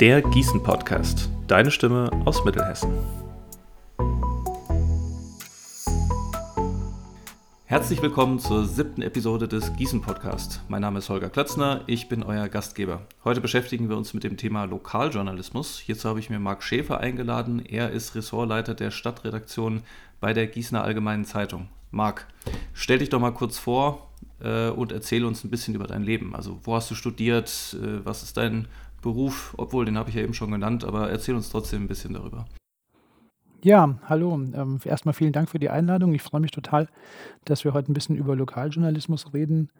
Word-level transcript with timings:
Der 0.00 0.22
Gießen 0.22 0.62
Podcast. 0.62 1.28
Deine 1.48 1.72
Stimme 1.72 2.08
aus 2.24 2.44
Mittelhessen. 2.44 2.92
Herzlich 7.64 8.00
willkommen 8.00 8.38
zur 8.38 8.64
siebten 8.64 9.02
Episode 9.02 9.48
des 9.48 9.74
Gießen 9.74 10.00
Podcast. 10.00 10.62
Mein 10.68 10.82
Name 10.82 11.00
ist 11.00 11.08
Holger 11.08 11.30
Klötzner, 11.30 11.80
ich 11.88 12.08
bin 12.08 12.22
euer 12.22 12.48
Gastgeber. 12.48 13.08
Heute 13.24 13.40
beschäftigen 13.40 13.88
wir 13.88 13.96
uns 13.96 14.14
mit 14.14 14.22
dem 14.22 14.36
Thema 14.36 14.66
Lokaljournalismus. 14.66 15.80
Hierzu 15.80 16.08
habe 16.08 16.20
ich 16.20 16.30
mir 16.30 16.38
Marc 16.38 16.62
Schäfer 16.62 17.00
eingeladen. 17.00 17.58
Er 17.66 17.90
ist 17.90 18.14
Ressortleiter 18.14 18.74
der 18.74 18.92
Stadtredaktion 18.92 19.82
bei 20.20 20.32
der 20.32 20.46
Gießener 20.46 20.84
Allgemeinen 20.84 21.24
Zeitung. 21.24 21.70
Marc, 21.90 22.28
stell 22.72 22.98
dich 22.98 23.08
doch 23.08 23.18
mal 23.18 23.32
kurz 23.32 23.58
vor 23.58 24.12
äh, 24.40 24.68
und 24.68 24.92
erzähle 24.92 25.26
uns 25.26 25.42
ein 25.42 25.50
bisschen 25.50 25.74
über 25.74 25.88
dein 25.88 26.04
Leben. 26.04 26.36
Also, 26.36 26.60
wo 26.62 26.76
hast 26.76 26.88
du 26.88 26.94
studiert? 26.94 27.76
Äh, 27.82 28.04
was 28.04 28.22
ist 28.22 28.36
dein 28.36 28.68
Beruf, 29.02 29.54
obwohl 29.58 29.84
den 29.84 29.98
habe 29.98 30.10
ich 30.10 30.16
ja 30.16 30.22
eben 30.22 30.34
schon 30.34 30.50
genannt, 30.50 30.84
aber 30.84 31.10
erzähl 31.10 31.34
uns 31.34 31.50
trotzdem 31.50 31.82
ein 31.84 31.88
bisschen 31.88 32.14
darüber. 32.14 32.46
Ja, 33.62 33.98
hallo. 34.08 34.34
Ähm, 34.34 34.78
erstmal 34.84 35.14
vielen 35.14 35.32
Dank 35.32 35.50
für 35.50 35.58
die 35.58 35.70
Einladung. 35.70 36.14
Ich 36.14 36.22
freue 36.22 36.40
mich 36.40 36.52
total, 36.52 36.88
dass 37.44 37.64
wir 37.64 37.74
heute 37.74 37.90
ein 37.90 37.94
bisschen 37.94 38.16
über 38.16 38.36
Lokaljournalismus 38.36 39.34
reden. 39.34 39.70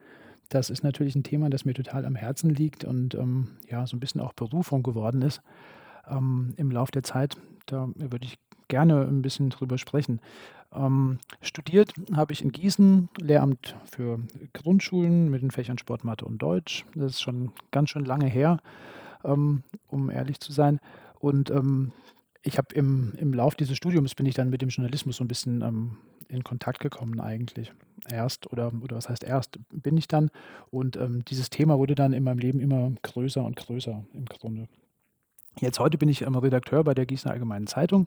Das 0.48 0.70
ist 0.70 0.82
natürlich 0.82 1.14
ein 1.14 1.22
Thema, 1.22 1.48
das 1.48 1.64
mir 1.64 1.74
total 1.74 2.04
am 2.04 2.16
Herzen 2.16 2.50
liegt 2.50 2.84
und 2.84 3.14
ähm, 3.14 3.48
ja, 3.68 3.86
so 3.86 3.96
ein 3.96 4.00
bisschen 4.00 4.20
auch 4.20 4.32
Berufung 4.32 4.82
geworden 4.82 5.22
ist 5.22 5.42
ähm, 6.10 6.54
im 6.56 6.70
Laufe 6.70 6.92
der 6.92 7.02
Zeit. 7.02 7.36
Da 7.66 7.88
würde 7.94 8.26
ich 8.26 8.38
gerne 8.66 9.02
ein 9.02 9.22
bisschen 9.22 9.50
drüber 9.50 9.78
sprechen. 9.78 10.20
Ähm, 10.74 11.18
studiert 11.40 11.92
habe 12.14 12.32
ich 12.32 12.42
in 12.42 12.52
Gießen 12.52 13.08
Lehramt 13.18 13.76
für 13.84 14.18
Grundschulen 14.54 15.30
mit 15.30 15.42
den 15.42 15.50
Fächern 15.50 15.78
Sport, 15.78 16.04
Mathe 16.04 16.24
und 16.24 16.38
Deutsch. 16.38 16.84
Das 16.94 17.12
ist 17.12 17.22
schon 17.22 17.52
ganz 17.70 17.90
schön 17.90 18.04
lange 18.04 18.26
her 18.26 18.58
ähm, 19.24 19.62
um 19.88 20.10
ehrlich 20.10 20.40
zu 20.40 20.52
sein. 20.52 20.80
Und 21.18 21.50
ähm, 21.50 21.92
ich 22.42 22.58
habe 22.58 22.74
im, 22.74 23.14
im 23.18 23.32
Lauf 23.32 23.54
dieses 23.54 23.76
Studiums 23.76 24.14
bin 24.14 24.26
ich 24.26 24.34
dann 24.34 24.50
mit 24.50 24.62
dem 24.62 24.68
Journalismus 24.68 25.16
so 25.16 25.24
ein 25.24 25.28
bisschen 25.28 25.62
ähm, 25.62 25.96
in 26.28 26.44
Kontakt 26.44 26.80
gekommen 26.80 27.20
eigentlich. 27.20 27.72
Erst 28.10 28.50
oder, 28.52 28.72
oder 28.82 28.96
was 28.96 29.08
heißt 29.08 29.24
erst 29.24 29.58
bin 29.70 29.96
ich 29.96 30.08
dann. 30.08 30.30
Und 30.70 30.96
ähm, 30.96 31.24
dieses 31.24 31.50
Thema 31.50 31.78
wurde 31.78 31.94
dann 31.94 32.12
in 32.12 32.22
meinem 32.22 32.38
Leben 32.38 32.60
immer 32.60 32.92
größer 33.02 33.44
und 33.44 33.56
größer 33.56 34.04
im 34.12 34.26
Grunde. 34.26 34.68
Jetzt 35.60 35.80
heute 35.80 35.98
bin 35.98 36.08
ich 36.08 36.22
ähm, 36.22 36.36
Redakteur 36.36 36.84
bei 36.84 36.94
der 36.94 37.06
Gießener 37.06 37.32
Allgemeinen 37.32 37.66
Zeitung. 37.66 38.06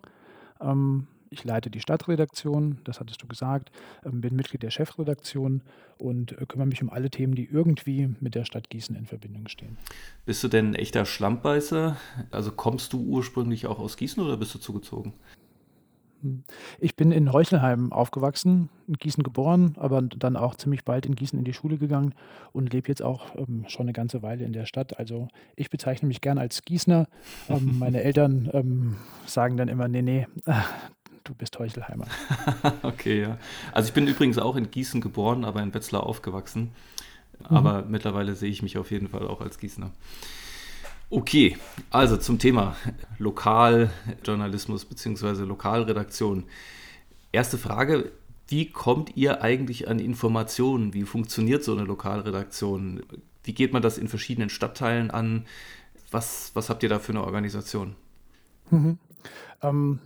Ähm, 0.62 1.08
ich 1.32 1.46
leite 1.46 1.70
die 1.70 1.80
Stadtredaktion, 1.80 2.80
das 2.84 3.00
hattest 3.00 3.24
du 3.24 3.28
gesagt, 3.28 3.72
ähm, 4.06 4.22
bin 4.22 4.36
Mitglied 4.36 4.62
der 4.64 4.70
Chefredaktion 4.70 5.62
und 5.98 6.34
äh, 6.34 6.46
kümmere 6.46 6.68
mich 6.68 6.84
um 6.84 6.90
alle 6.90 7.10
Themen, 7.10 7.34
die 7.36 7.46
irgendwie 7.46 8.14
mit 8.20 8.36
der 8.36 8.46
Stadt 8.46 8.70
Gießen 8.70 8.96
in 8.96 9.06
Verbindung 9.06 9.48
stehen. 9.48 9.78
Bist 10.26 10.44
du 10.44 10.50
denn 10.50 10.72
ein 10.72 10.76
echter 10.76 11.06
Schlammbeißer? 11.06 11.96
Also 12.30 12.52
kommst 12.52 12.94
du 12.94 13.02
ursprünglich 13.02 13.66
auch 13.66 13.80
aus 13.80 13.98
Gießen 13.98 14.22
oder 14.22 14.38
bist 14.38 14.54
du 14.54 14.60
zugezogen? 14.60 15.14
Ich 16.80 16.96
bin 16.96 17.12
in 17.12 17.34
Heuchelheim 17.34 17.92
aufgewachsen, 17.92 18.70
in 18.88 18.96
Gießen 18.96 19.24
geboren, 19.24 19.74
aber 19.78 20.04
dann 20.04 20.36
auch 20.36 20.54
ziemlich 20.54 20.86
bald 20.86 21.08
in 21.08 21.16
Gießen 21.16 21.40
in 21.40 21.46
die 21.46 21.54
Schule 21.54 21.78
gegangen 21.78 22.14
und 22.52 22.72
lebe 22.72 22.90
jetzt 22.90 23.02
auch 23.02 23.36
ähm, 23.36 23.66
schon 23.68 23.86
eine 23.86 23.94
ganze 23.94 24.22
Weile 24.22 24.46
in 24.46 24.54
der 24.54 24.66
Stadt. 24.66 25.00
Also 25.00 25.30
ich 25.56 25.72
bezeichne 25.72 26.08
mich 26.08 26.22
gern 26.22 26.38
als 26.38 26.62
Gießner. 26.62 27.08
Ähm, 27.50 27.80
meine 27.80 28.04
Eltern 28.04 28.50
ähm, 28.54 28.98
sagen 29.26 29.58
dann 29.58 29.68
immer, 29.68 29.88
nee, 29.88 30.04
nee, 30.04 30.28
du 31.24 31.34
bist 31.34 31.58
Heuchelheimer. 31.60 32.08
okay, 32.84 33.22
ja. 33.22 33.38
Also 33.72 33.90
ich 33.90 33.94
bin 33.94 34.08
übrigens 34.08 34.38
auch 34.38 34.56
in 34.56 34.72
Gießen 34.72 35.02
geboren, 35.02 35.46
aber 35.46 35.62
in 35.62 35.74
Wetzlar 35.74 36.04
aufgewachsen. 36.04 36.72
Mhm. 37.50 37.58
Aber 37.58 37.84
mittlerweile 37.84 38.36
sehe 38.36 38.50
ich 38.50 38.62
mich 38.62 38.78
auf 38.78 38.92
jeden 38.92 39.10
Fall 39.10 39.28
auch 39.28 39.42
als 39.42 39.58
Gießener. 39.58 39.92
Okay, 41.10 41.58
also 41.90 42.16
zum 42.16 42.40
Thema 42.40 42.76
Lokaljournalismus 43.18 44.86
bzw. 44.86 45.44
Lokalredaktion. 45.44 46.46
Erste 47.34 47.58
Frage, 47.58 48.12
wie 48.48 48.72
kommt 48.72 49.18
ihr 49.18 49.42
eigentlich 49.42 49.90
an 49.90 50.00
Informationen? 50.00 50.94
Wie 50.94 51.04
funktioniert 51.04 51.64
so 51.64 51.74
eine 51.74 51.84
Lokalredaktion? 51.84 53.04
Wie 53.44 53.54
geht 53.54 53.74
man 53.74 53.82
das 53.82 53.98
in 53.98 54.08
verschiedenen 54.08 54.50
Stadtteilen 54.50 55.12
an? 55.12 55.46
Was, 56.12 56.52
was 56.54 56.70
habt 56.70 56.84
ihr 56.84 56.90
da 56.90 57.00
für 57.00 57.12
eine 57.12 57.24
Organisation? 57.24 57.96
Mhm. 58.70 58.98
Ähm, 59.62 60.00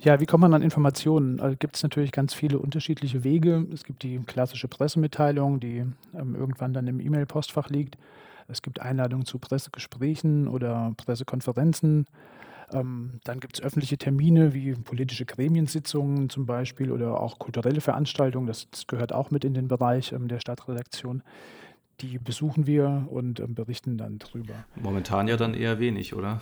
ja, 0.00 0.20
wie 0.20 0.26
kommt 0.26 0.42
man 0.42 0.54
an 0.54 0.62
Informationen? 0.62 1.40
Also 1.40 1.56
gibt 1.56 1.76
es 1.76 1.82
natürlich 1.82 2.12
ganz 2.12 2.32
viele 2.32 2.58
unterschiedliche 2.58 3.24
Wege. 3.24 3.66
Es 3.72 3.84
gibt 3.84 4.02
die 4.02 4.18
klassische 4.20 4.68
Pressemitteilung, 4.68 5.58
die 5.58 5.84
ähm, 6.14 6.34
irgendwann 6.36 6.72
dann 6.72 6.86
im 6.86 7.00
E-Mail-Postfach 7.00 7.68
liegt. 7.68 7.98
Es 8.46 8.62
gibt 8.62 8.80
Einladungen 8.80 9.26
zu 9.26 9.38
Pressegesprächen 9.38 10.48
oder 10.48 10.94
Pressekonferenzen. 10.96 12.06
Ähm, 12.72 13.20
dann 13.24 13.40
gibt 13.40 13.58
es 13.58 13.64
öffentliche 13.64 13.98
Termine 13.98 14.54
wie 14.54 14.72
politische 14.74 15.24
Gremiensitzungen 15.24 16.28
zum 16.28 16.46
Beispiel 16.46 16.92
oder 16.92 17.20
auch 17.20 17.38
kulturelle 17.38 17.80
Veranstaltungen. 17.80 18.46
Das, 18.46 18.70
das 18.70 18.86
gehört 18.86 19.12
auch 19.12 19.30
mit 19.30 19.44
in 19.44 19.54
den 19.54 19.68
Bereich 19.68 20.12
ähm, 20.12 20.28
der 20.28 20.38
Stadtredaktion. 20.38 21.22
Die 22.00 22.18
besuchen 22.18 22.66
wir 22.68 23.08
und 23.10 23.40
ähm, 23.40 23.54
berichten 23.54 23.98
dann 23.98 24.18
drüber. 24.18 24.54
Momentan 24.76 25.26
ja 25.26 25.36
dann 25.36 25.54
eher 25.54 25.80
wenig, 25.80 26.14
oder? 26.14 26.40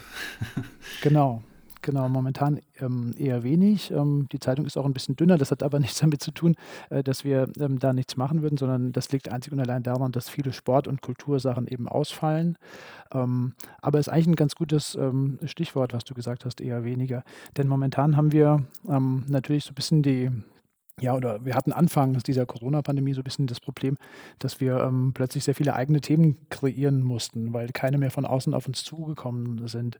genau. 1.03 1.43
Genau, 1.83 2.09
momentan 2.09 2.61
ähm, 2.81 3.15
eher 3.17 3.43
wenig. 3.43 3.91
Ähm, 3.91 4.27
die 4.33 4.39
Zeitung 4.39 4.67
ist 4.67 4.77
auch 4.77 4.87
ein 4.87 4.93
bisschen 4.93 5.17
dünner. 5.17 5.39
Das 5.39 5.51
hat 5.51 5.63
aber 5.63 5.79
nichts 5.81 6.01
damit 6.01 6.23
zu 6.23 6.31
tun, 6.31 6.57
äh, 6.91 7.03
dass 7.03 7.25
wir 7.25 7.49
ähm, 7.59 7.79
da 7.79 7.93
nichts 7.93 8.17
machen 8.17 8.43
würden, 8.43 8.57
sondern 8.57 8.93
das 8.93 9.13
liegt 9.13 9.31
einzig 9.31 9.53
und 9.53 9.61
allein 9.61 9.83
daran, 9.83 10.13
dass 10.13 10.29
viele 10.29 10.53
Sport- 10.53 10.89
und 10.89 11.03
Kultursachen 11.03 11.69
eben 11.69 11.89
ausfallen. 11.89 12.57
Ähm, 13.13 13.55
aber 13.81 13.99
es 13.99 14.09
ist 14.09 14.13
eigentlich 14.13 14.29
ein 14.29 14.37
ganz 14.37 14.55
gutes 14.55 14.95
ähm, 14.97 15.39
Stichwort, 15.45 15.93
was 15.93 16.05
du 16.05 16.15
gesagt 16.15 16.45
hast, 16.45 16.61
eher 16.61 16.85
weniger. 16.85 17.23
Denn 17.57 17.69
momentan 17.69 18.17
haben 18.17 18.33
wir 18.33 18.65
ähm, 18.89 19.25
natürlich 19.29 19.65
so 19.65 19.71
ein 19.71 19.75
bisschen 19.75 20.03
die, 20.03 20.31
ja, 21.01 21.15
oder 21.15 21.45
wir 21.45 21.55
hatten 21.55 21.73
anfangs 21.73 22.23
dieser 22.23 22.47
Corona-Pandemie 22.47 23.13
so 23.13 23.21
ein 23.21 23.25
bisschen 23.25 23.47
das 23.47 23.61
Problem, 23.61 23.97
dass 24.39 24.61
wir 24.61 24.81
ähm, 24.81 25.13
plötzlich 25.15 25.45
sehr 25.45 25.55
viele 25.55 25.75
eigene 25.75 26.01
Themen 26.01 26.37
kreieren 26.49 27.03
mussten, 27.03 27.53
weil 27.53 27.69
keine 27.69 27.99
mehr 27.99 28.11
von 28.11 28.25
außen 28.25 28.55
auf 28.55 28.67
uns 28.67 28.83
zugekommen 28.83 29.69
sind. 29.69 29.99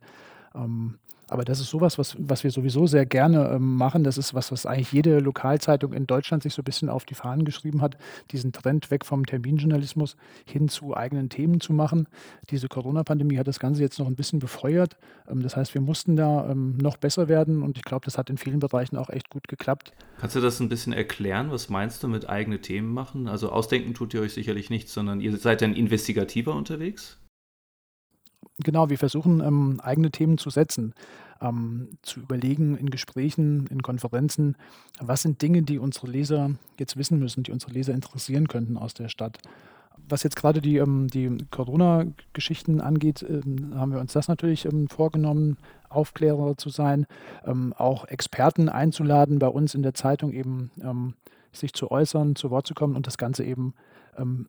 Ähm, 0.55 0.97
aber 1.29 1.43
das 1.43 1.59
ist 1.59 1.69
sowas, 1.69 1.97
was, 1.97 2.15
was 2.19 2.43
wir 2.43 2.51
sowieso 2.51 2.87
sehr 2.87 3.05
gerne 3.05 3.49
ähm, 3.49 3.75
machen. 3.75 4.03
Das 4.03 4.17
ist 4.17 4.33
was, 4.33 4.51
was 4.51 4.65
eigentlich 4.65 4.91
jede 4.93 5.19
Lokalzeitung 5.19 5.93
in 5.93 6.07
Deutschland 6.07 6.43
sich 6.43 6.53
so 6.53 6.61
ein 6.61 6.65
bisschen 6.65 6.89
auf 6.89 7.03
die 7.03 7.15
Fahnen 7.15 7.43
geschrieben 7.43 7.81
hat, 7.81 7.97
diesen 8.31 8.53
Trend 8.53 8.89
weg 8.91 9.05
vom 9.05 9.25
Terminjournalismus 9.25 10.15
hin 10.45 10.69
zu 10.69 10.95
eigenen 10.95 11.29
Themen 11.29 11.59
zu 11.59 11.73
machen. 11.73 12.07
Diese 12.49 12.69
Corona-Pandemie 12.69 13.37
hat 13.37 13.47
das 13.47 13.59
Ganze 13.59 13.81
jetzt 13.81 13.99
noch 13.99 14.07
ein 14.07 14.15
bisschen 14.15 14.39
befeuert. 14.39 14.97
Ähm, 15.29 15.43
das 15.43 15.57
heißt, 15.57 15.73
wir 15.73 15.81
mussten 15.81 16.15
da 16.15 16.49
ähm, 16.49 16.77
noch 16.77 16.97
besser 16.97 17.27
werden 17.27 17.61
und 17.61 17.77
ich 17.77 17.83
glaube, 17.83 18.05
das 18.05 18.17
hat 18.17 18.29
in 18.29 18.37
vielen 18.37 18.59
Bereichen 18.59 18.95
auch 18.95 19.09
echt 19.09 19.29
gut 19.29 19.47
geklappt. 19.47 19.91
Kannst 20.19 20.35
du 20.35 20.41
das 20.41 20.59
ein 20.61 20.69
bisschen 20.69 20.93
erklären? 20.93 21.51
Was 21.51 21.69
meinst 21.69 22.03
du 22.03 22.07
mit 22.07 22.29
eigene 22.29 22.61
Themen 22.61 22.93
machen? 22.93 23.27
Also 23.27 23.51
ausdenken 23.51 23.93
tut 23.93 24.13
ihr 24.13 24.21
euch 24.21 24.33
sicherlich 24.33 24.69
nicht, 24.69 24.89
sondern 24.89 25.19
ihr 25.19 25.35
seid 25.37 25.61
dann 25.61 25.73
investigativer 25.73 26.55
unterwegs? 26.55 27.19
Genau, 28.63 28.89
wir 28.89 28.97
versuchen 28.97 29.39
ähm, 29.41 29.79
eigene 29.83 30.09
Themen 30.09 30.37
zu 30.37 30.49
setzen, 30.49 30.93
ähm, 31.41 31.89
zu 32.01 32.19
überlegen 32.19 32.75
in 32.75 32.89
Gesprächen, 32.89 33.67
in 33.67 33.83
Konferenzen, 33.83 34.55
was 34.99 35.21
sind 35.21 35.41
Dinge, 35.41 35.61
die 35.61 35.77
unsere 35.77 36.07
Leser 36.07 36.51
jetzt 36.79 36.97
wissen 36.97 37.19
müssen, 37.19 37.43
die 37.43 37.51
unsere 37.51 37.71
Leser 37.71 37.93
interessieren 37.93 38.47
könnten 38.47 38.77
aus 38.77 38.95
der 38.95 39.09
Stadt. 39.09 39.37
Was 40.09 40.23
jetzt 40.23 40.35
gerade 40.35 40.61
die, 40.61 40.77
ähm, 40.77 41.07
die 41.07 41.37
Corona-Geschichten 41.51 42.81
angeht, 42.81 43.23
ähm, 43.27 43.73
haben 43.75 43.91
wir 43.91 43.99
uns 43.99 44.13
das 44.13 44.27
natürlich 44.27 44.65
ähm, 44.65 44.87
vorgenommen, 44.87 45.57
Aufklärer 45.89 46.57
zu 46.57 46.69
sein, 46.69 47.05
ähm, 47.45 47.73
auch 47.77 48.05
Experten 48.05 48.69
einzuladen, 48.69 49.37
bei 49.37 49.47
uns 49.47 49.75
in 49.75 49.83
der 49.83 49.93
Zeitung 49.93 50.33
eben 50.33 50.71
sich 51.51 51.73
zu 51.73 51.89
äußern, 51.91 52.35
zu 52.35 52.51
Wort 52.51 52.67
zu 52.67 52.73
kommen 52.73 52.95
und 52.95 53.07
das 53.07 53.17
Ganze 53.17 53.43
eben 53.43 53.73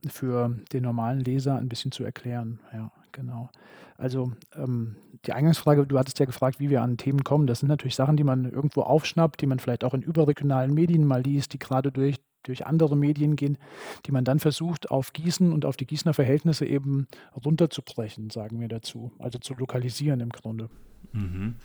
für 0.08 0.56
den 0.72 0.82
normalen 0.82 1.20
Leser 1.20 1.56
ein 1.56 1.68
bisschen 1.68 1.92
zu 1.92 2.04
erklären. 2.04 2.60
Ja, 2.72 2.90
genau. 3.12 3.50
Also 3.96 4.32
ähm, 4.54 4.96
die 5.26 5.32
Eingangsfrage, 5.32 5.86
du 5.86 5.98
hattest 5.98 6.18
ja 6.20 6.26
gefragt, 6.26 6.60
wie 6.60 6.70
wir 6.70 6.82
an 6.82 6.96
Themen 6.96 7.24
kommen. 7.24 7.46
Das 7.46 7.60
sind 7.60 7.68
natürlich 7.68 7.96
Sachen, 7.96 8.16
die 8.16 8.24
man 8.24 8.50
irgendwo 8.50 8.82
aufschnappt, 8.82 9.40
die 9.40 9.46
man 9.46 9.58
vielleicht 9.58 9.84
auch 9.84 9.94
in 9.94 10.02
überregionalen 10.02 10.72
Medien 10.72 11.04
mal 11.04 11.22
liest, 11.22 11.52
die 11.52 11.58
gerade 11.58 11.90
durch, 11.90 12.16
durch 12.44 12.64
andere 12.66 12.96
Medien 12.96 13.34
gehen, 13.34 13.58
die 14.06 14.12
man 14.12 14.24
dann 14.24 14.38
versucht, 14.38 14.90
auf 14.90 15.12
Gießen 15.12 15.52
und 15.52 15.64
auf 15.64 15.76
die 15.76 15.86
Gießener 15.86 16.14
Verhältnisse 16.14 16.64
eben 16.64 17.08
runterzubrechen, 17.44 18.30
sagen 18.30 18.60
wir 18.60 18.68
dazu. 18.68 19.10
Also 19.18 19.38
zu 19.38 19.54
lokalisieren 19.54 20.20
im 20.20 20.30
Grunde. 20.30 20.70
Mhm. 21.12 21.56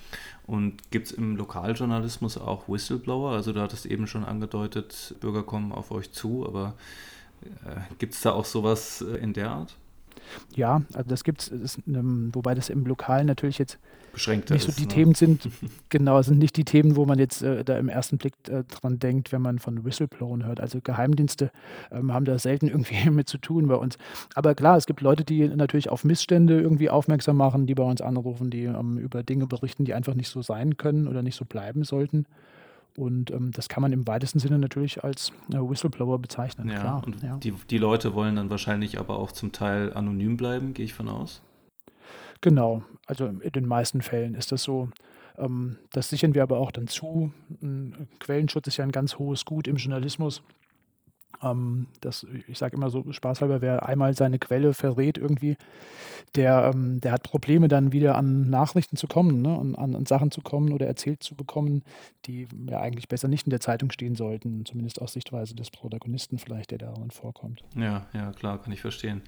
Und 0.47 0.91
gibt 0.91 1.07
es 1.07 1.11
im 1.11 1.35
Lokaljournalismus 1.35 2.37
auch 2.37 2.67
Whistleblower? 2.67 3.31
Also 3.31 3.53
du 3.53 3.61
hattest 3.61 3.85
eben 3.85 4.07
schon 4.07 4.23
angedeutet, 4.23 5.15
Bürger 5.19 5.43
kommen 5.43 5.71
auf 5.71 5.91
euch 5.91 6.11
zu, 6.11 6.47
aber 6.47 6.75
gibt 7.97 8.13
es 8.13 8.21
da 8.21 8.31
auch 8.31 8.45
sowas 8.45 9.01
äh, 9.01 9.17
in 9.17 9.33
der 9.33 9.51
Art? 9.51 9.77
Ja, 10.55 10.81
also 10.93 11.09
das 11.09 11.23
gibt 11.23 11.51
es, 11.51 11.77
ähm, 11.87 12.29
wobei 12.33 12.55
das 12.55 12.69
im 12.69 12.85
Lokalen 12.85 13.27
natürlich 13.27 13.57
jetzt 13.57 13.77
Beschränkter 14.13 14.53
nicht 14.53 14.63
so 14.63 14.69
ist. 14.69 14.79
die 14.79 14.83
ne? 14.83 14.89
Themen 14.89 15.15
sind, 15.15 15.49
genau, 15.89 16.21
sind 16.21 16.37
nicht 16.37 16.55
die 16.55 16.65
Themen, 16.65 16.95
wo 16.95 17.05
man 17.05 17.19
jetzt 17.19 17.41
äh, 17.41 17.63
da 17.63 17.77
im 17.77 17.89
ersten 17.89 18.17
Blick 18.17 18.33
äh, 18.47 18.63
dran 18.63 18.99
denkt, 18.99 19.31
wenn 19.31 19.41
man 19.41 19.59
von 19.59 19.83
Whistleblowern 19.83 20.45
hört. 20.45 20.59
Also 20.59 20.79
Geheimdienste 20.81 21.51
ähm, 21.91 22.13
haben 22.13 22.25
da 22.25 22.37
selten 22.37 22.67
irgendwie 22.67 23.09
mit 23.11 23.27
zu 23.27 23.37
tun 23.37 23.67
bei 23.67 23.75
uns. 23.75 23.97
Aber 24.35 24.55
klar, 24.55 24.77
es 24.77 24.85
gibt 24.85 25.01
Leute, 25.01 25.23
die 25.23 25.47
natürlich 25.47 25.89
auf 25.89 26.03
Missstände 26.03 26.61
irgendwie 26.61 26.89
aufmerksam 26.89 27.37
machen, 27.37 27.65
die 27.65 27.75
bei 27.75 27.83
uns 27.83 28.01
anrufen, 28.01 28.49
die 28.49 28.63
ähm, 28.63 28.97
über 28.97 29.23
Dinge 29.23 29.47
berichten, 29.47 29.83
die 29.83 29.93
einfach 29.93 30.13
nicht 30.13 30.29
so 30.29 30.41
sein 30.41 30.77
können 30.77 31.07
oder 31.07 31.23
nicht 31.23 31.35
so 31.35 31.45
bleiben 31.45 31.83
sollten. 31.83 32.25
Und 32.97 33.31
ähm, 33.31 33.51
das 33.51 33.69
kann 33.69 33.81
man 33.81 33.91
im 33.91 34.07
weitesten 34.07 34.39
Sinne 34.39 34.59
natürlich 34.59 35.03
als 35.03 35.31
äh, 35.51 35.57
Whistleblower 35.57 36.19
bezeichnen. 36.19 36.69
Ja, 36.69 36.79
klar, 36.79 37.03
und 37.05 37.23
ja. 37.23 37.37
die, 37.37 37.51
die 37.69 37.77
Leute 37.79 38.13
wollen 38.13 38.35
dann 38.35 38.49
wahrscheinlich 38.49 38.99
aber 38.99 39.17
auch 39.17 39.31
zum 39.31 39.51
Teil 39.51 39.93
anonym 39.93 40.37
bleiben, 40.37 40.73
gehe 40.73 40.85
ich 40.85 40.93
von 40.93 41.09
aus. 41.09 41.41
Genau, 42.41 42.83
also 43.07 43.25
in 43.25 43.51
den 43.51 43.65
meisten 43.65 44.01
Fällen 44.01 44.35
ist 44.35 44.51
das 44.51 44.63
so. 44.63 44.89
Ähm, 45.37 45.77
das 45.91 46.09
sichern 46.09 46.35
wir 46.35 46.43
aber 46.43 46.59
auch 46.59 46.71
dann 46.71 46.87
zu. 46.87 47.31
Ein 47.61 48.07
Quellenschutz 48.19 48.67
ist 48.67 48.77
ja 48.77 48.83
ein 48.83 48.91
ganz 48.91 49.17
hohes 49.17 49.45
Gut 49.45 49.67
im 49.67 49.77
Journalismus. 49.77 50.43
Ähm, 51.41 51.87
das, 52.01 52.25
ich 52.47 52.57
sage 52.57 52.75
immer 52.75 52.89
so 52.89 53.11
spaßhalber, 53.11 53.61
wer 53.61 53.87
einmal 53.87 54.13
seine 54.15 54.39
Quelle 54.39 54.73
verrät 54.73 55.17
irgendwie, 55.17 55.57
der, 56.35 56.71
ähm, 56.73 56.99
der 57.01 57.11
hat 57.11 57.23
Probleme 57.23 57.67
dann 57.67 57.91
wieder 57.91 58.15
an 58.15 58.49
Nachrichten 58.49 58.97
zu 58.97 59.07
kommen, 59.07 59.41
ne? 59.41 59.57
an, 59.57 59.75
an, 59.75 59.95
an 59.95 60.05
Sachen 60.05 60.31
zu 60.31 60.41
kommen 60.41 60.71
oder 60.73 60.87
erzählt 60.87 61.23
zu 61.23 61.35
bekommen, 61.35 61.83
die 62.25 62.47
ja 62.69 62.79
eigentlich 62.79 63.07
besser 63.07 63.27
nicht 63.27 63.45
in 63.45 63.51
der 63.51 63.59
Zeitung 63.59 63.91
stehen 63.91 64.15
sollten, 64.15 64.65
zumindest 64.65 65.01
aus 65.01 65.13
Sichtweise 65.13 65.55
des 65.55 65.71
Protagonisten 65.71 66.37
vielleicht, 66.37 66.71
der 66.71 66.79
darin 66.79 67.11
vorkommt. 67.11 67.63
Ja, 67.75 68.07
ja, 68.13 68.31
klar, 68.31 68.61
kann 68.61 68.73
ich 68.73 68.81
verstehen. 68.81 69.21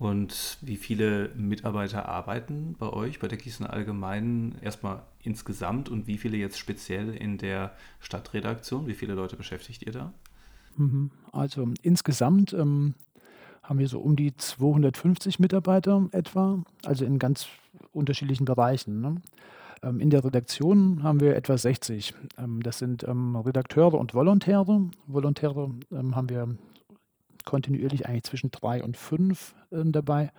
Und 0.00 0.56
wie 0.62 0.78
viele 0.78 1.28
Mitarbeiter 1.36 2.08
arbeiten 2.08 2.74
bei 2.78 2.88
euch, 2.88 3.18
bei 3.18 3.28
der 3.28 3.36
Gießen 3.36 3.66
Allgemeinen, 3.66 4.56
erstmal 4.62 5.02
insgesamt 5.22 5.90
und 5.90 6.06
wie 6.06 6.16
viele 6.16 6.38
jetzt 6.38 6.58
speziell 6.58 7.14
in 7.14 7.36
der 7.36 7.74
Stadtredaktion? 8.00 8.86
Wie 8.86 8.94
viele 8.94 9.12
Leute 9.12 9.36
beschäftigt 9.36 9.82
ihr 9.82 9.92
da? 9.92 10.14
Mhm. 10.76 11.10
Also 11.32 11.68
insgesamt 11.82 12.52
ähm, 12.52 12.94
haben 13.62 13.78
wir 13.78 13.88
so 13.88 14.00
um 14.00 14.16
die 14.16 14.36
250 14.36 15.38
Mitarbeiter 15.38 16.08
etwa, 16.12 16.62
also 16.84 17.04
in 17.04 17.18
ganz 17.18 17.46
unterschiedlichen 17.92 18.44
Bereichen. 18.44 19.00
Ne? 19.00 19.16
Ähm, 19.82 20.00
in 20.00 20.10
der 20.10 20.24
Redaktion 20.24 21.02
haben 21.02 21.20
wir 21.20 21.36
etwa 21.36 21.56
60. 21.56 22.14
Ähm, 22.38 22.62
das 22.62 22.78
sind 22.78 23.06
ähm, 23.06 23.36
Redakteure 23.36 23.94
und 23.94 24.14
Volontäre. 24.14 24.90
Volontäre 25.06 25.70
ähm, 25.92 26.16
haben 26.16 26.28
wir 26.28 26.48
kontinuierlich 27.44 28.06
eigentlich 28.06 28.24
zwischen 28.24 28.50
drei 28.50 28.82
und 28.82 28.96
fünf 28.96 29.54
äh, 29.70 29.82
dabei. 29.84 30.30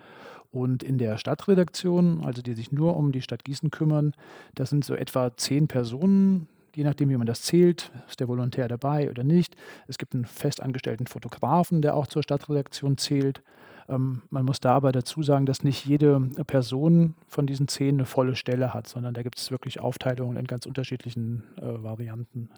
Und 0.52 0.84
in 0.84 0.98
der 0.98 1.18
Stadtredaktion, 1.18 2.24
also 2.26 2.42
die 2.42 2.54
sich 2.54 2.72
nur 2.72 2.98
um 2.98 3.14
die 3.14 3.22
Stadt 3.22 3.46
Gießen 3.46 3.72
kümmern, 3.72 4.14
das 4.56 4.70
sind 4.70 4.84
so 4.84 4.94
etwa 4.94 5.36
zehn 5.38 5.68
Personen, 5.68 6.48
je 6.76 6.84
nachdem, 6.84 7.10
wie 7.10 7.18
man 7.18 7.28
das 7.28 7.42
zählt, 7.42 7.92
ist 8.08 8.20
der 8.20 8.28
Volontär 8.28 8.68
dabei 8.68 9.10
oder 9.10 9.24
nicht. 9.24 9.56
Es 9.88 9.98
gibt 9.98 10.14
einen 10.14 10.26
festangestellten 10.26 11.08
Fotografen, 11.08 11.82
der 11.82 11.96
auch 11.96 12.08
zur 12.08 12.24
Stadtredaktion 12.24 12.98
zählt. 12.98 13.42
Ähm, 13.90 14.22
man 14.30 14.46
muss 14.46 14.60
da 14.60 14.74
aber 14.74 14.92
dazu 14.92 15.24
sagen, 15.24 15.46
dass 15.46 15.64
nicht 15.64 15.86
jede 15.86 16.20
Person 16.48 17.16
von 17.28 17.46
diesen 17.48 17.68
zehn 17.68 17.96
eine 17.96 18.06
volle 18.06 18.36
Stelle 18.36 18.74
hat, 18.74 18.88
sondern 18.88 19.14
da 19.14 19.24
gibt 19.24 19.38
es 19.38 19.52
wirklich 19.52 19.80
Aufteilungen 19.80 20.38
in 20.38 20.48
ganz 20.48 20.66
unterschiedlichen 20.66 21.44
äh, 21.58 21.84
Varianten. 21.84 22.50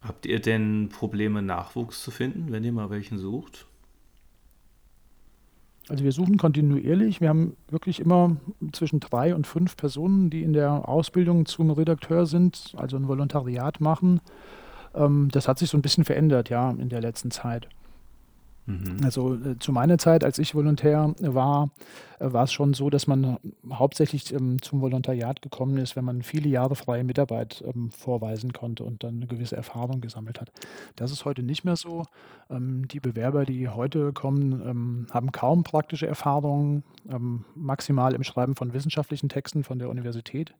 Habt 0.00 0.26
ihr 0.26 0.40
denn 0.40 0.90
Probleme, 0.90 1.40
Nachwuchs 1.40 2.02
zu 2.02 2.10
finden, 2.10 2.52
wenn 2.52 2.62
ihr 2.62 2.72
mal 2.72 2.90
welchen 2.90 3.18
sucht? 3.18 3.66
Also 5.88 6.02
wir 6.02 6.12
suchen 6.12 6.38
kontinuierlich. 6.38 7.20
Wir 7.20 7.28
haben 7.28 7.56
wirklich 7.68 8.00
immer 8.00 8.36
zwischen 8.72 9.00
drei 9.00 9.34
und 9.34 9.46
fünf 9.46 9.76
Personen, 9.76 10.30
die 10.30 10.42
in 10.42 10.54
der 10.54 10.88
Ausbildung 10.88 11.44
zum 11.44 11.70
Redakteur 11.70 12.24
sind, 12.26 12.74
also 12.76 12.96
ein 12.96 13.06
Volontariat 13.06 13.80
machen. 13.80 14.20
Ähm, 14.94 15.28
das 15.30 15.46
hat 15.46 15.58
sich 15.58 15.68
so 15.68 15.76
ein 15.76 15.82
bisschen 15.82 16.04
verändert, 16.04 16.48
ja, 16.48 16.70
in 16.70 16.88
der 16.88 17.02
letzten 17.02 17.30
Zeit. 17.30 17.68
Mhm. 18.66 19.00
Also 19.04 19.34
äh, 19.34 19.58
zu 19.58 19.72
meiner 19.72 19.98
Zeit, 19.98 20.24
als 20.24 20.38
ich 20.38 20.54
Volontär 20.54 21.14
war, 21.20 21.70
äh, 22.18 22.32
war 22.32 22.44
es 22.44 22.52
schon 22.52 22.72
so, 22.72 22.88
dass 22.88 23.06
man 23.06 23.38
hauptsächlich 23.70 24.32
ähm, 24.32 24.60
zum 24.62 24.80
Volontariat 24.80 25.42
gekommen 25.42 25.76
ist, 25.76 25.96
wenn 25.96 26.04
man 26.04 26.22
viele 26.22 26.48
Jahre 26.48 26.74
freie 26.74 27.04
Mitarbeit 27.04 27.62
ähm, 27.66 27.90
vorweisen 27.90 28.52
konnte 28.52 28.84
und 28.84 29.04
dann 29.04 29.16
eine 29.16 29.26
gewisse 29.26 29.56
Erfahrung 29.56 30.00
gesammelt 30.00 30.40
hat. 30.40 30.50
Das 30.96 31.12
ist 31.12 31.24
heute 31.24 31.42
nicht 31.42 31.64
mehr 31.64 31.76
so. 31.76 32.04
Ähm, 32.50 32.88
die 32.88 33.00
Bewerber, 33.00 33.44
die 33.44 33.68
heute 33.68 34.12
kommen, 34.12 34.62
ähm, 34.66 35.06
haben 35.10 35.30
kaum 35.32 35.62
praktische 35.62 36.06
Erfahrungen, 36.06 36.84
ähm, 37.10 37.44
maximal 37.54 38.14
im 38.14 38.22
Schreiben 38.22 38.54
von 38.54 38.72
wissenschaftlichen 38.72 39.28
Texten 39.28 39.62
von 39.62 39.78
der 39.78 39.90
Universität 39.90 40.54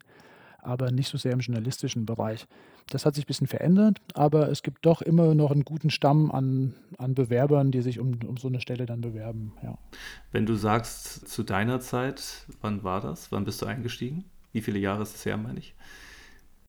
aber 0.65 0.91
nicht 0.91 1.09
so 1.09 1.19
sehr 1.19 1.33
im 1.33 1.41
journalistischen 1.41 2.07
Bereich. 2.07 2.47
Das 2.91 3.07
hat 3.07 3.15
sich 3.15 3.25
ein 3.25 3.29
bisschen 3.29 3.47
verändert, 3.47 4.01
aber 4.15 4.51
es 4.51 4.63
gibt 4.63 4.85
doch 4.85 5.03
immer 5.03 5.35
noch 5.35 5.51
einen 5.51 5.65
guten 5.65 5.91
Stamm 5.91 6.31
an, 6.31 6.75
an 6.99 7.15
Bewerbern, 7.15 7.71
die 7.71 7.83
sich 7.83 7.99
um, 7.99 8.19
um 8.27 8.37
so 8.37 8.49
eine 8.49 8.61
Stelle 8.61 8.87
dann 8.87 9.01
bewerben. 9.01 9.53
Ja. 9.63 9.79
Wenn 10.33 10.47
du 10.47 10.55
sagst, 10.55 11.29
zu 11.29 11.43
deiner 11.43 11.81
Zeit, 11.81 12.47
wann 12.61 12.83
war 12.85 13.01
das? 13.01 13.33
Wann 13.33 13.45
bist 13.45 13.63
du 13.63 13.67
eingestiegen? 13.67 14.25
Wie 14.53 14.61
viele 14.61 14.79
Jahre 14.79 15.03
ist 15.03 15.15
es 15.15 15.25
her, 15.25 15.37
meine 15.37 15.59
ich? 15.59 15.75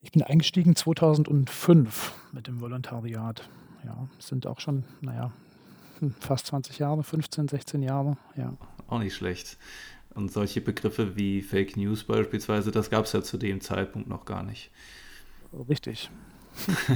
Ich 0.01 0.11
bin 0.11 0.23
eingestiegen 0.23 0.75
2005 0.75 2.13
mit 2.31 2.47
dem 2.47 2.61
Volontariat. 2.61 3.49
Ja, 3.83 4.07
sind 4.19 4.47
auch 4.47 4.59
schon, 4.59 4.83
naja, 5.01 5.31
fast 6.19 6.47
20 6.47 6.79
Jahre, 6.79 7.03
15, 7.03 7.47
16 7.47 7.81
Jahre, 7.81 8.17
ja. 8.35 8.53
Auch 8.87 8.99
nicht 8.99 9.15
schlecht. 9.15 9.57
Und 10.15 10.31
solche 10.31 10.61
Begriffe 10.61 11.15
wie 11.15 11.41
Fake 11.41 11.77
News 11.77 12.03
beispielsweise, 12.05 12.71
das 12.71 12.89
gab 12.89 13.05
es 13.05 13.13
ja 13.13 13.21
zu 13.21 13.37
dem 13.37 13.61
Zeitpunkt 13.61 14.07
noch 14.07 14.25
gar 14.25 14.43
nicht. 14.43 14.71
Richtig. 15.69 16.09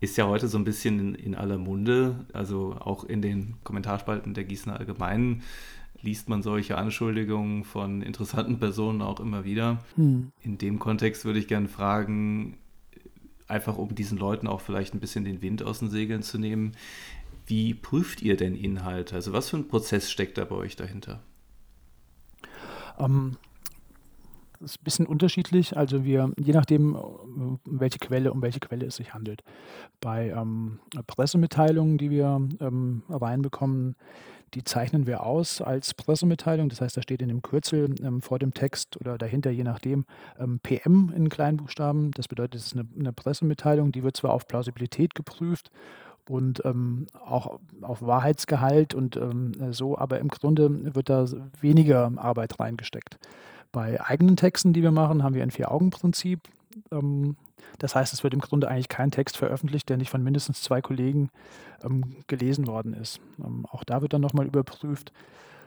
Ist 0.00 0.18
ja 0.18 0.26
heute 0.26 0.48
so 0.48 0.58
ein 0.58 0.64
bisschen 0.64 1.00
in, 1.00 1.14
in 1.14 1.34
aller 1.34 1.56
Munde, 1.56 2.26
also 2.34 2.76
auch 2.78 3.04
in 3.04 3.22
den 3.22 3.54
Kommentarspalten 3.64 4.34
der 4.34 4.44
Gießener 4.44 4.78
Allgemeinen 4.78 5.42
liest 6.04 6.28
man 6.28 6.42
solche 6.42 6.76
Anschuldigungen 6.76 7.64
von 7.64 8.02
interessanten 8.02 8.58
Personen 8.58 9.00
auch 9.00 9.20
immer 9.20 9.44
wieder. 9.44 9.82
Hm. 9.96 10.30
In 10.42 10.58
dem 10.58 10.78
Kontext 10.78 11.24
würde 11.24 11.38
ich 11.38 11.48
gerne 11.48 11.68
fragen, 11.68 12.58
einfach 13.48 13.78
um 13.78 13.94
diesen 13.94 14.18
Leuten 14.18 14.46
auch 14.46 14.60
vielleicht 14.60 14.94
ein 14.94 15.00
bisschen 15.00 15.24
den 15.24 15.42
Wind 15.42 15.62
aus 15.62 15.78
den 15.78 15.88
Segeln 15.88 16.22
zu 16.22 16.38
nehmen, 16.38 16.72
wie 17.46 17.74
prüft 17.74 18.22
ihr 18.22 18.36
denn 18.36 18.54
Inhalte? 18.54 19.14
Also 19.14 19.32
was 19.32 19.50
für 19.50 19.56
ein 19.56 19.68
Prozess 19.68 20.10
steckt 20.10 20.38
da 20.38 20.44
bei 20.44 20.56
euch 20.56 20.76
dahinter? 20.76 21.22
Ähm, 22.98 23.36
das 24.60 24.72
ist 24.72 24.80
ein 24.80 24.84
bisschen 24.84 25.06
unterschiedlich. 25.06 25.76
Also 25.76 26.04
wir, 26.04 26.32
je 26.38 26.52
nachdem, 26.52 26.94
um 26.94 27.60
welche 27.64 27.98
Quelle, 27.98 28.32
um 28.32 28.40
welche 28.40 28.60
Quelle 28.60 28.86
es 28.86 28.96
sich 28.96 29.12
handelt. 29.12 29.42
Bei 30.00 30.30
ähm, 30.30 30.78
Pressemitteilungen, 31.06 31.98
die 31.98 32.10
wir 32.10 32.48
ähm, 32.60 33.02
reinbekommen, 33.08 33.96
die 34.54 34.62
zeichnen 34.62 35.06
wir 35.06 35.24
aus 35.24 35.60
als 35.60 35.94
Pressemitteilung. 35.94 36.68
Das 36.68 36.80
heißt, 36.80 36.96
da 36.96 37.02
steht 37.02 37.20
in 37.20 37.28
dem 37.28 37.42
Kürzel 37.42 37.94
ähm, 38.02 38.22
vor 38.22 38.38
dem 38.38 38.54
Text 38.54 38.96
oder 38.96 39.18
dahinter, 39.18 39.50
je 39.50 39.64
nachdem, 39.64 40.06
ähm, 40.38 40.60
PM 40.62 41.12
in 41.14 41.28
Kleinbuchstaben. 41.28 42.12
Das 42.12 42.28
bedeutet, 42.28 42.60
es 42.60 42.66
ist 42.68 42.72
eine, 42.74 42.86
eine 42.98 43.12
Pressemitteilung, 43.12 43.92
die 43.92 44.02
wird 44.02 44.16
zwar 44.16 44.32
auf 44.32 44.46
Plausibilität 44.46 45.14
geprüft 45.14 45.70
und 46.28 46.64
ähm, 46.64 47.06
auch 47.26 47.58
auf 47.82 48.02
Wahrheitsgehalt 48.02 48.94
und 48.94 49.16
ähm, 49.16 49.52
so, 49.72 49.98
aber 49.98 50.20
im 50.20 50.28
Grunde 50.28 50.94
wird 50.94 51.08
da 51.08 51.26
weniger 51.60 52.10
Arbeit 52.16 52.58
reingesteckt. 52.58 53.18
Bei 53.72 54.00
eigenen 54.00 54.36
Texten, 54.36 54.72
die 54.72 54.82
wir 54.82 54.92
machen, 54.92 55.22
haben 55.22 55.34
wir 55.34 55.42
ein 55.42 55.50
Vier-Augen-Prinzip. 55.50 56.40
Ähm, 56.90 57.36
das 57.78 57.94
heißt, 57.94 58.12
es 58.12 58.22
wird 58.22 58.32
im 58.32 58.40
Grunde 58.40 58.68
eigentlich 58.68 58.88
kein 58.88 59.10
Text 59.10 59.36
veröffentlicht, 59.36 59.88
der 59.88 59.96
nicht 59.96 60.10
von 60.10 60.22
mindestens 60.22 60.62
zwei 60.62 60.80
Kollegen 60.80 61.30
ähm, 61.82 62.16
gelesen 62.26 62.66
worden 62.66 62.94
ist. 62.94 63.20
Ähm, 63.44 63.66
auch 63.70 63.84
da 63.84 64.00
wird 64.00 64.12
dann 64.12 64.20
nochmal 64.20 64.46
überprüft. 64.46 65.12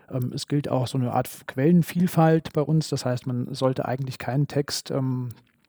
Ähm, 0.10 0.32
es 0.34 0.48
gilt 0.48 0.70
auch 0.70 0.88
so 0.88 0.98
eine 0.98 1.12
Art 1.12 1.30
Quellenvielfalt 1.48 2.54
bei 2.54 2.62
uns. 2.62 2.90
Das 2.90 3.06
heißt, 3.06 3.28
man 3.28 3.54
sollte 3.54 3.86
eigentlich 3.86 4.18
keinen 4.18 4.48
Text 4.48 4.92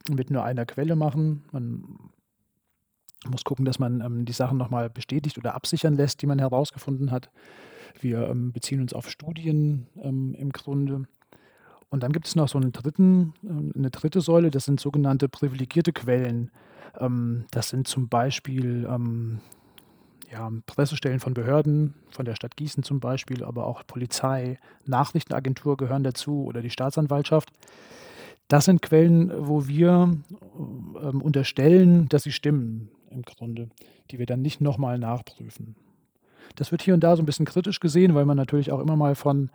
mit 0.09 0.31
nur 0.31 0.45
einer 0.45 0.65
Quelle 0.65 0.97
machen. 0.97 1.45
Man 1.53 1.85
muss 3.27 3.45
gucken, 3.45 3.65
dass 3.65 3.79
man 3.79 4.01
ähm, 4.01 4.25
die 4.25 4.33
Sachen 4.33 4.59
nochmal 4.59 4.91
bestätigt 4.91 5.39
oder 5.39 5.55
absichern 5.55 5.97
lässt, 5.97 6.23
die 6.23 6.27
man 6.27 6.39
herausgefunden 6.39 7.11
hat. 7.11 7.31
Wir 8.01 8.29
ähm, 8.29 8.53
beziehen 8.53 8.81
uns 8.81 8.93
auf 8.93 9.11
Studien 9.11 9.89
ähm, 10.03 10.35
im 10.35 10.51
Grunde. 10.51 11.05
Und 11.91 12.03
dann 12.03 12.13
gibt 12.13 12.27
es 12.27 12.37
noch 12.37 12.49
so 12.49 12.59
einen 12.59 12.73
dritten, 12.73 13.35
ähm, 13.43 13.73
eine 13.75 13.91
dritte 13.91 14.21
Säule, 14.21 14.51
das 14.51 14.67
sind 14.67 14.79
sogenannte 14.79 15.29
privilegierte 15.29 15.93
Quellen. 15.93 16.51
Ähm, 16.99 17.47
das 17.51 17.71
sind 17.71 17.89
zum 17.89 18.09
Beispiel 18.09 18.87
ähm, 18.89 19.41
ja, 20.31 20.51
Pressestellen 20.67 21.21
von 21.21 21.35
Behörden, 21.35 21.95
von 22.11 22.25
der 22.25 22.37
Stadt 22.37 22.57
Gießen 22.57 22.83
zum 22.83 23.01
Beispiel, 23.01 23.43
aber 23.43 23.67
auch 23.67 23.85
Polizei, 23.87 24.59
Nachrichtenagentur 24.85 25.77
gehören 25.77 26.05
dazu 26.05 26.45
oder 26.45 26.61
die 26.61 26.71
Staatsanwaltschaft. 26.71 27.51
Das 28.47 28.67
sind 28.67 28.81
Quellen, 28.81 29.31
wo 29.47 29.67
wir 29.67 30.11
unterstellen, 30.95 32.09
dass 32.09 32.23
sie 32.23 32.33
stimmen 32.33 32.91
im 33.11 33.23
Grunde, 33.23 33.69
die 34.11 34.19
wir 34.19 34.27
dann 34.27 34.43
nicht 34.43 34.61
nochmal 34.61 34.99
nachprüfen. 34.99 35.77
Das 36.57 36.73
wird 36.73 36.83
hier 36.83 36.95
und 36.95 37.01
da 37.05 37.15
so 37.15 37.23
ein 37.23 37.27
bisschen 37.27 37.47
kritisch 37.47 37.81
gesehen, 37.81 38.15
weil 38.15 38.25
man 38.25 38.37
natürlich 38.37 38.73
auch 38.73 38.81
immer 38.81 38.97
mal 38.97 39.15
von 39.15 39.51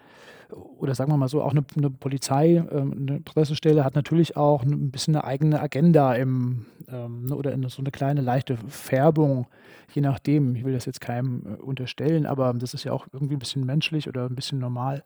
oder 0.77 0.95
sagen 0.95 1.11
wir 1.11 1.17
mal 1.17 1.27
so, 1.27 1.41
auch 1.41 1.51
eine, 1.51 1.63
eine 1.75 1.89
Polizei, 1.89 2.63
ähm, 2.71 3.07
eine 3.09 3.19
Pressestelle 3.21 3.83
hat 3.83 3.95
natürlich 3.95 4.37
auch 4.37 4.63
ein 4.63 4.91
bisschen 4.91 5.15
eine 5.15 5.23
eigene 5.23 5.61
Agenda 5.61 6.13
im, 6.13 6.65
ähm, 6.89 7.25
ne, 7.25 7.35
oder 7.35 7.57
so 7.69 7.81
eine 7.81 7.91
kleine 7.91 8.21
leichte 8.21 8.57
Färbung, 8.67 9.47
je 9.93 10.01
nachdem. 10.01 10.55
Ich 10.55 10.63
will 10.63 10.73
das 10.73 10.85
jetzt 10.85 11.01
keinem 11.01 11.43
äh, 11.45 11.61
unterstellen, 11.61 12.25
aber 12.25 12.53
das 12.53 12.73
ist 12.73 12.83
ja 12.83 12.91
auch 12.91 13.07
irgendwie 13.11 13.35
ein 13.35 13.39
bisschen 13.39 13.65
menschlich 13.65 14.07
oder 14.07 14.25
ein 14.25 14.35
bisschen 14.35 14.59
normal, 14.59 15.03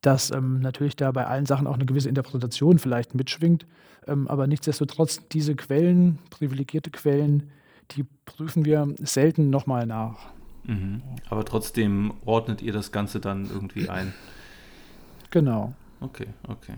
dass 0.00 0.30
ähm, 0.30 0.60
natürlich 0.60 0.96
da 0.96 1.12
bei 1.12 1.26
allen 1.26 1.46
Sachen 1.46 1.66
auch 1.66 1.74
eine 1.74 1.86
gewisse 1.86 2.08
Interpretation 2.08 2.78
vielleicht 2.78 3.14
mitschwingt. 3.14 3.66
Aber 4.04 4.48
nichtsdestotrotz, 4.48 5.28
diese 5.28 5.54
Quellen, 5.54 6.18
privilegierte 6.28 6.90
Quellen, 6.90 7.52
die 7.96 8.06
prüfen 8.24 8.64
wir 8.64 8.94
selten 8.98 9.50
nochmal 9.50 9.86
nach. 9.86 10.30
Mhm. 10.64 11.02
Aber 11.28 11.44
trotzdem 11.44 12.12
ordnet 12.24 12.62
ihr 12.62 12.72
das 12.72 12.92
Ganze 12.92 13.20
dann 13.20 13.48
irgendwie 13.50 13.88
ein. 13.88 14.12
Genau. 15.30 15.74
Okay, 16.00 16.26
okay. 16.48 16.74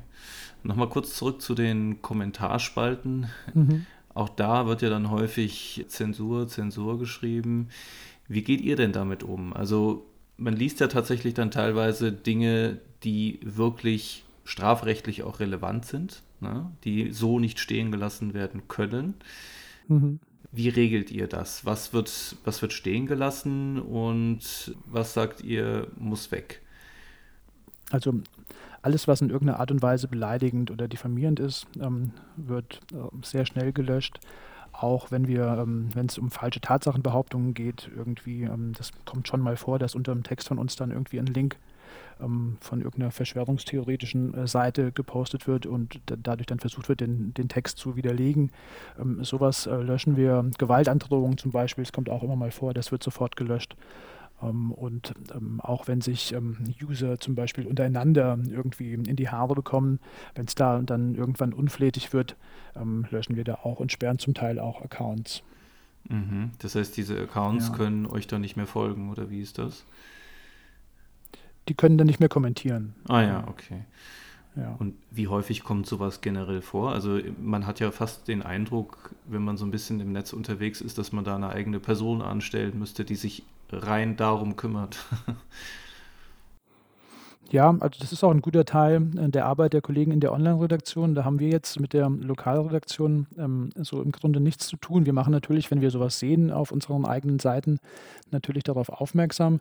Nochmal 0.63 0.89
kurz 0.89 1.15
zurück 1.15 1.43
zu 1.43 1.55
den 1.55 2.01
Kommentarspalten. 2.03 3.27
Mhm. 3.53 3.87
Auch 4.15 4.29
da 4.29 4.67
wird 4.67 4.83
ja 4.83 4.91
dann 4.91 5.11
häufig 5.11 5.85
Zensur, 5.89 6.47
Zensur 6.49 6.99
geschrieben. 6.99 7.69
Wie 8.29 8.43
geht 8.43 8.61
ihr 8.61 8.77
denn 8.77 8.93
damit 8.93 9.23
um? 9.23 9.53
Also 9.53 10.07
man 10.37 10.55
liest 10.55 10.81
ja 10.81 10.87
tatsächlich 10.87 11.35
dann 11.35 11.51
teilweise 11.51 12.13
Dinge, 12.13 12.79
die 13.03 13.41
wirklich 13.43 14.25
strafrechtlich 14.45 15.23
auch 15.23 15.41
relevant 15.41 15.87
sind, 15.87 16.23
ne? 16.41 16.71
die 16.85 17.13
so 17.13 17.39
nicht 17.39 17.59
stehen 17.59 17.91
gelassen 17.91 18.35
werden 18.35 18.69
können. 18.69 19.15
Mhm. 19.89 20.21
Wie 20.55 20.69
regelt 20.69 21.11
ihr 21.11 21.27
das? 21.27 21.65
Was 21.65 21.93
wird, 21.93 22.37
was 22.45 22.63
wird 22.63 22.73
stehen 22.73 23.07
gelassen 23.07 23.81
und 23.81 24.77
was 24.87 25.13
sagt 25.13 25.43
ihr, 25.43 25.89
muss 25.97 26.31
weg? 26.31 26.63
Also 27.91 28.15
alles, 28.81 29.09
was 29.09 29.21
in 29.21 29.31
irgendeiner 29.31 29.59
Art 29.59 29.73
und 29.73 29.83
Weise 29.83 30.07
beleidigend 30.07 30.71
oder 30.71 30.87
diffamierend 30.87 31.41
ist, 31.41 31.67
ähm, 31.81 32.13
wird 32.37 32.81
äh, 32.93 32.97
sehr 33.23 33.47
schnell 33.47 33.73
gelöscht. 33.73 34.21
Auch 34.71 35.11
wenn 35.11 35.27
wir, 35.27 35.45
ähm, 35.61 35.89
wenn 35.93 36.07
es 36.07 36.19
um 36.19 36.31
falsche 36.31 36.61
Tatsachenbehauptungen 36.61 37.55
geht, 37.55 37.91
irgendwie, 37.97 38.43
ähm, 38.45 38.75
das 38.77 38.93
kommt 39.07 39.27
schon 39.27 39.41
mal 39.41 39.57
vor, 39.57 39.81
dass 39.81 39.97
unter 39.97 40.13
dem 40.15 40.23
Text 40.23 40.47
von 40.47 40.59
uns 40.59 40.77
dann 40.77 40.93
irgendwie 40.93 41.19
ein 41.19 41.27
Link 41.27 41.57
ähm, 42.21 42.57
von 42.61 42.81
irgendeiner 42.81 43.11
verschwörungstheoretischen 43.11 44.35
äh, 44.35 44.47
Seite 44.47 44.93
gepostet 44.93 45.47
wird 45.47 45.67
und 45.67 46.01
dadurch 46.07 46.47
dann 46.47 46.59
versucht 46.59 46.89
wird, 46.89 47.01
den, 47.01 47.35
den 47.35 47.49
Text 47.49 47.79
zu 47.79 47.97
widerlegen. 47.97 48.51
Ähm, 49.01 49.25
sowas 49.25 49.67
äh, 49.67 49.77
löschen 49.77 50.17
wir. 50.17 50.51
Gewaltandrohungen 50.59 51.39
zum 51.39 51.51
Beispiel, 51.51 51.85
das 51.85 51.93
kommt 51.93 52.11
auch 52.11 52.23
immer 52.23 52.37
mal 52.37 52.51
vor, 52.51 52.75
das 52.75 52.93
wird 52.93 53.03
sofort 53.03 53.37
gelöscht. 53.37 53.77
Ähm, 54.43 54.73
und 54.73 55.15
ähm, 55.35 55.61
auch 55.61 55.89
wenn 55.89 56.01
sich 56.01 56.33
ähm, 56.33 56.59
User 56.83 57.19
zum 57.19 57.35
Beispiel 57.35 57.67
untereinander 57.67 58.39
irgendwie 58.49 58.95
in 58.95 59.17
die 59.17 59.29
Haare 59.29 59.55
bekommen, 59.55 60.01
wenn 60.35 60.47
es 60.47 60.55
da 60.55 60.81
dann 60.81 61.15
irgendwann 61.15 61.53
unflätig 61.53 62.13
wird, 62.13 62.37
löschen 63.11 63.37
wir 63.37 63.45
da 63.45 63.61
auch 63.63 63.79
und 63.79 63.93
sperren 63.93 64.19
zum 64.19 64.35
Teil 64.35 64.59
auch 64.59 64.83
Accounts. 64.83 65.45
Mhm. 66.09 66.51
Das 66.59 66.75
heißt, 66.75 66.97
diese 66.97 67.19
Accounts 67.21 67.69
ja. 67.69 67.75
können 67.75 68.07
euch 68.07 68.27
dann 68.27 68.41
nicht 68.41 68.57
mehr 68.57 68.67
folgen, 68.67 69.11
oder 69.11 69.31
wie 69.31 69.41
ist 69.41 69.59
das? 69.59 69.87
Die 71.69 71.75
können 71.75 71.99
dann 71.99 72.07
nicht 72.07 72.21
mehr 72.21 72.29
kommentieren. 72.29 72.95
Ah 73.09 73.23
ja, 73.23 73.45
okay. 73.49 73.85
Ja. 74.57 74.77
Und 74.79 74.95
wie 75.11 75.27
häufig 75.27 75.65
kommt 75.65 75.87
sowas 75.87 76.21
generell 76.21 76.63
vor? 76.63 76.93
Also 76.93 77.19
man 77.43 77.67
hat 77.67 77.81
ja 77.81 77.91
fast 77.91 78.29
den 78.29 78.43
Eindruck, 78.43 79.15
wenn 79.27 79.43
man 79.43 79.57
so 79.57 79.65
ein 79.65 79.73
bisschen 79.73 79.99
im 79.99 80.13
Netz 80.13 80.33
unterwegs 80.33 80.81
ist, 80.81 80.97
dass 80.97 81.11
man 81.11 81.25
da 81.25 81.35
eine 81.35 81.49
eigene 81.49 81.81
Person 81.81 82.23
anstellen 82.23 82.79
müsste, 82.79 83.05
die 83.05 83.17
sich 83.17 83.43
rein 83.73 84.17
darum 84.17 84.57
kümmert. 84.57 84.99
Ja, 87.51 87.71
also 87.71 88.01
das 88.01 88.11
ist 88.11 88.25
auch 88.25 88.31
ein 88.31 88.41
guter 88.41 88.65
Teil 88.65 89.11
äh, 89.17 89.29
der 89.29 89.47
Arbeit 89.47 89.75
der 89.75 89.81
Kollegen 89.81 90.11
in 90.11 90.21
der 90.21 90.33
Online-Redaktion. 90.33 91.15
Da 91.15 91.25
haben 91.25 91.39
wir 91.39 91.49
jetzt 91.49 91.79
mit 91.79 91.93
der 91.93 92.09
Lokalredaktion 92.09 93.27
ähm, 93.39 93.71
so 93.77 94.03
im 94.03 94.13
Grunde 94.13 94.41
nichts 94.41 94.67
zu 94.67 94.77
tun. 94.77 95.07
Wir 95.07 95.13
machen 95.13 95.31
natürlich, 95.31 95.71
wenn 95.71 95.81
wir 95.81 95.91
sowas 95.91 96.19
sehen 96.19 96.51
auf 96.51 96.73
unseren 96.73 97.05
eigenen 97.05 97.39
Seiten, 97.39 97.79
natürlich 98.31 98.65
darauf 98.65 98.89
aufmerksam. 98.89 99.61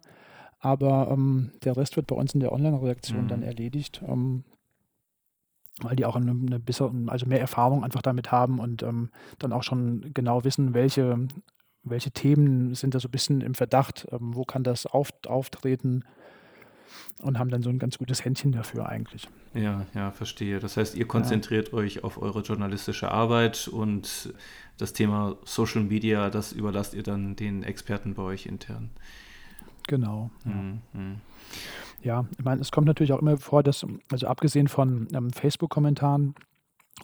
Aber 0.64 1.10
ähm, 1.12 1.52
der 1.64 1.76
Rest 1.76 1.98
wird 1.98 2.08
bei 2.08 2.16
uns 2.16 2.34
in 2.34 2.40
der 2.40 2.54
Online-Redaktion 2.54 3.26
mhm. 3.26 3.28
dann 3.28 3.44
erledigt, 3.44 4.02
ähm, 4.08 4.46
weil 5.82 5.96
die 5.98 6.06
auch 6.06 6.16
eine, 6.16 6.32
eine 6.32 6.60
bessere, 6.60 6.94
also 7.08 7.26
mehr 7.26 7.42
Erfahrung 7.42 7.84
einfach 7.84 8.02
damit 8.02 8.32
haben 8.32 8.60
und 8.60 8.82
ähm, 8.82 9.10
dann 9.40 9.52
auch 9.52 9.64
schon 9.64 10.12
genau 10.14 10.46
wissen, 10.46 10.74
welche 10.74 11.28
welche 11.84 12.12
Themen 12.12 12.76
sind 12.76 12.96
da 12.96 13.00
so 13.00 13.08
ein 13.08 13.12
bisschen 13.12 13.42
im 13.42 13.56
Verdacht, 13.56 14.08
ähm, 14.12 14.36
wo 14.36 14.44
kann 14.44 14.64
das 14.64 14.86
auf, 14.86 15.10
auftreten 15.28 16.06
und 17.20 17.40
haben 17.40 17.50
dann 17.50 17.62
so 17.62 17.70
ein 17.70 17.80
ganz 17.80 17.98
gutes 17.98 18.24
Händchen 18.24 18.52
dafür 18.52 18.88
eigentlich. 18.88 19.28
Ja, 19.54 19.86
ja, 19.94 20.12
verstehe. 20.12 20.60
Das 20.60 20.78
heißt, 20.78 20.96
ihr 20.96 21.08
konzentriert 21.08 21.70
ja. 21.70 21.74
euch 21.76 22.04
auf 22.04 22.22
eure 22.22 22.42
journalistische 22.42 23.12
Arbeit 23.12 23.68
und 23.68 24.34
das 24.78 24.94
Thema 24.94 25.38
Social 25.44 25.84
Media, 25.84 26.30
das 26.30 26.54
überlasst 26.54 26.94
ihr 26.94 27.04
dann 27.04 27.36
den 27.36 27.64
Experten 27.64 28.14
bei 28.14 28.24
euch 28.24 28.46
intern. 28.46 28.92
Genau. 29.88 30.30
Ja. 30.46 30.52
Mhm. 30.52 31.22
ja, 32.02 32.26
ich 32.38 32.44
meine, 32.44 32.62
es 32.62 32.72
kommt 32.72 32.88
natürlich 32.88 33.14
auch 33.14 33.20
immer 33.20 33.38
vor, 33.38 33.64
dass, 33.64 33.86
also 34.12 34.28
abgesehen 34.28 34.68
von 34.68 35.08
ähm, 35.14 35.32
Facebook-Kommentaren, 35.32 36.36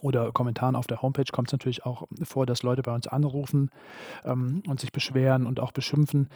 oder 0.02 0.32
Kommentaren 0.32 0.76
auf 0.76 0.86
der 0.86 1.02
Homepage 1.02 1.30
kommt 1.30 1.48
es 1.48 1.52
natürlich 1.52 1.84
auch 1.84 2.06
vor, 2.22 2.46
dass 2.46 2.62
Leute 2.62 2.82
bei 2.82 2.94
uns 2.94 3.06
anrufen 3.06 3.70
ähm, 4.24 4.62
und 4.66 4.80
sich 4.80 4.92
beschweren 4.92 5.46
und 5.46 5.60
auch 5.60 5.72
beschimpfen 5.72 6.28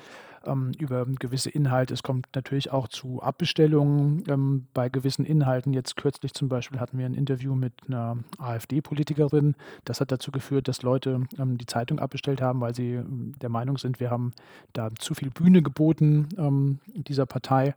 ähm, 0.47 0.73
über 0.79 1.07
gewisse 1.07 1.51
Inhalte. 1.51 1.95
Es 1.95 2.03
kommt 2.03 2.29
natürlich 2.35 2.71
auch 2.71 2.89
zu 2.89 3.23
Abbestellungen 3.23 4.25
ähm, 4.29 4.67
bei 4.75 4.89
gewissen 4.89 5.25
Inhalten. 5.25 5.73
Jetzt 5.73 5.97
kürzlich 5.97 6.35
zum 6.35 6.49
Beispiel 6.49 6.81
hatten 6.81 6.99
wir 6.99 7.07
ein 7.07 7.15
Interview 7.15 7.55
mit 7.55 7.73
einer 7.87 8.19
AfD-Politikerin. 8.39 9.55
Das 9.85 10.01
hat 10.01 10.13
dazu 10.13 10.31
geführt, 10.31 10.69
dass 10.69 10.83
Leute 10.83 11.23
ähm, 11.39 11.59
die 11.59 11.67
Zeitung 11.67 11.99
abbestellt 11.99 12.41
haben, 12.41 12.61
weil 12.61 12.75
sie 12.75 12.93
ähm, 12.93 13.33
der 13.41 13.49
Meinung 13.49 13.79
sind, 13.79 14.01
wir 14.01 14.11
haben 14.11 14.33
da 14.73 14.91
zu 14.99 15.15
viel 15.15 15.31
Bühne 15.31 15.63
geboten 15.63 16.29
ähm, 16.39 16.79
dieser 16.95 17.27
Partei. 17.27 17.75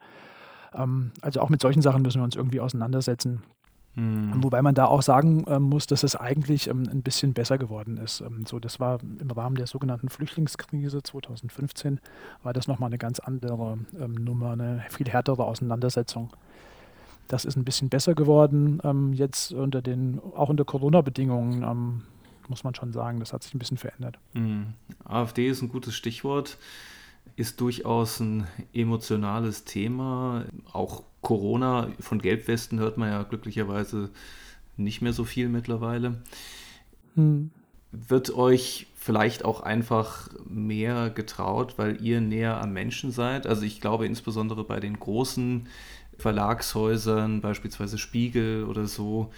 also 1.22 1.42
auch 1.42 1.50
mit 1.50 1.62
solchen 1.62 1.82
Sachen 1.82 2.02
müssen 2.02 2.20
wir 2.20 2.26
uns 2.26 2.36
irgendwie 2.36 2.60
auseinandersetzen. 2.60 3.42
Mhm. 3.98 4.44
Wobei 4.44 4.62
man 4.62 4.76
da 4.76 4.86
auch 4.86 5.02
sagen 5.02 5.44
ähm, 5.48 5.64
muss, 5.64 5.88
dass 5.88 6.04
es 6.04 6.16
eigentlich 6.16 6.68
ähm, 6.68 6.88
ein 6.90 7.02
bisschen 7.02 7.34
besser 7.34 7.58
geworden 7.58 7.98
ist. 7.98 8.22
Ähm, 8.22 8.46
so, 8.46 8.60
das 8.60 8.80
war 8.80 9.00
im 9.02 9.32
Rahmen 9.32 9.56
der 9.56 9.66
sogenannten 9.66 10.10
Flüchtlingskrise 10.10 11.02
2015, 11.02 12.00
war 12.44 12.54
das 12.54 12.68
nochmal 12.68 12.90
eine 12.90 13.00
ganz 13.00 13.20
andere 13.20 13.80
ähm, 14.00 14.14
Nummer, 14.14 14.52
eine 14.52 14.86
viel 14.90 15.10
härtere 15.10 15.44
Auseinandersetzung. 15.46 16.30
Das 17.28 17.44
ist 17.44 17.58
ein 17.58 17.64
bisschen 17.64 17.90
besser 17.90 18.14
geworden. 18.14 18.80
Ähm, 18.84 19.14
jetzt 19.14 19.52
unter 19.52 19.82
den, 19.82 20.22
auch 20.36 20.50
unter 20.50 20.64
Corona-Bedingungen 20.64 21.64
ähm, 21.64 22.04
muss 22.50 22.64
man 22.64 22.76
schon 22.76 22.94
sagen, 22.94 23.20
das 23.20 23.34
hat 23.34 23.42
sich 23.42 23.56
ein 23.56 23.60
bisschen 23.60 23.78
verändert. 23.78 24.20
Mhm. 24.34 24.76
AfD 25.06 25.50
ist 25.50 25.64
ein 25.64 25.70
gutes 25.70 25.96
Stichwort 25.96 26.60
ist 27.36 27.62
durchaus 27.62 28.20
ein 28.20 28.48
emotionales 28.74 29.64
Thema. 29.64 30.46
Auch 30.72 31.04
Corona, 31.22 31.90
von 32.00 32.20
Gelbwesten 32.20 32.80
hört 32.80 32.98
man 32.98 33.10
ja 33.10 33.24
glücklicherweise 33.24 34.10
nicht 34.78 35.02
mehr 35.02 35.14
so 35.14 35.24
viel 35.24 35.50
mittlerweile. 35.50 36.22
Hm. 37.16 37.52
Wird 37.92 38.34
euch 38.36 38.88
vielleicht 38.96 39.46
auch 39.46 39.62
einfach 39.62 40.30
mehr 40.48 41.10
getraut, 41.10 41.76
weil 41.78 42.02
ihr 42.02 42.22
näher 42.22 42.62
am 42.62 42.74
Menschen 42.74 43.12
seid? 43.12 43.48
Also 43.48 43.64
ich 43.64 43.82
glaube 43.82 44.06
insbesondere 44.06 44.64
bei 44.64 44.80
den 44.80 45.00
großen 45.00 45.68
Verlagshäusern, 46.18 47.42
beispielsweise 47.42 47.98
Spiegel 47.98 48.66
oder 48.66 48.88
so, 48.88 49.32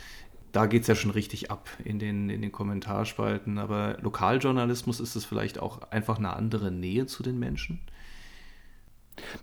da 0.52 0.66
geht 0.66 0.84
es 0.84 0.88
ja 0.88 0.96
schon 0.96 1.12
richtig 1.12 1.52
ab 1.52 1.70
in 1.84 2.00
den, 2.00 2.30
in 2.30 2.42
den 2.42 2.52
Kommentarspalten. 2.52 3.58
Aber 3.58 3.98
Lokaljournalismus 4.02 5.00
ist 5.00 5.16
es 5.16 5.26
vielleicht 5.26 5.60
auch 5.60 5.92
einfach 5.92 6.18
eine 6.18 6.34
andere 6.34 6.72
Nähe 6.72 7.06
zu 7.06 7.24
den 7.24 7.40
Menschen? 7.40 7.80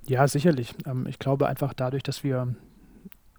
Ja, 0.07 0.27
sicherlich. 0.27 0.75
Ähm, 0.87 1.07
ich 1.07 1.19
glaube 1.19 1.47
einfach 1.47 1.75
dadurch, 1.75 2.03
dass 2.03 2.25
wir 2.25 2.55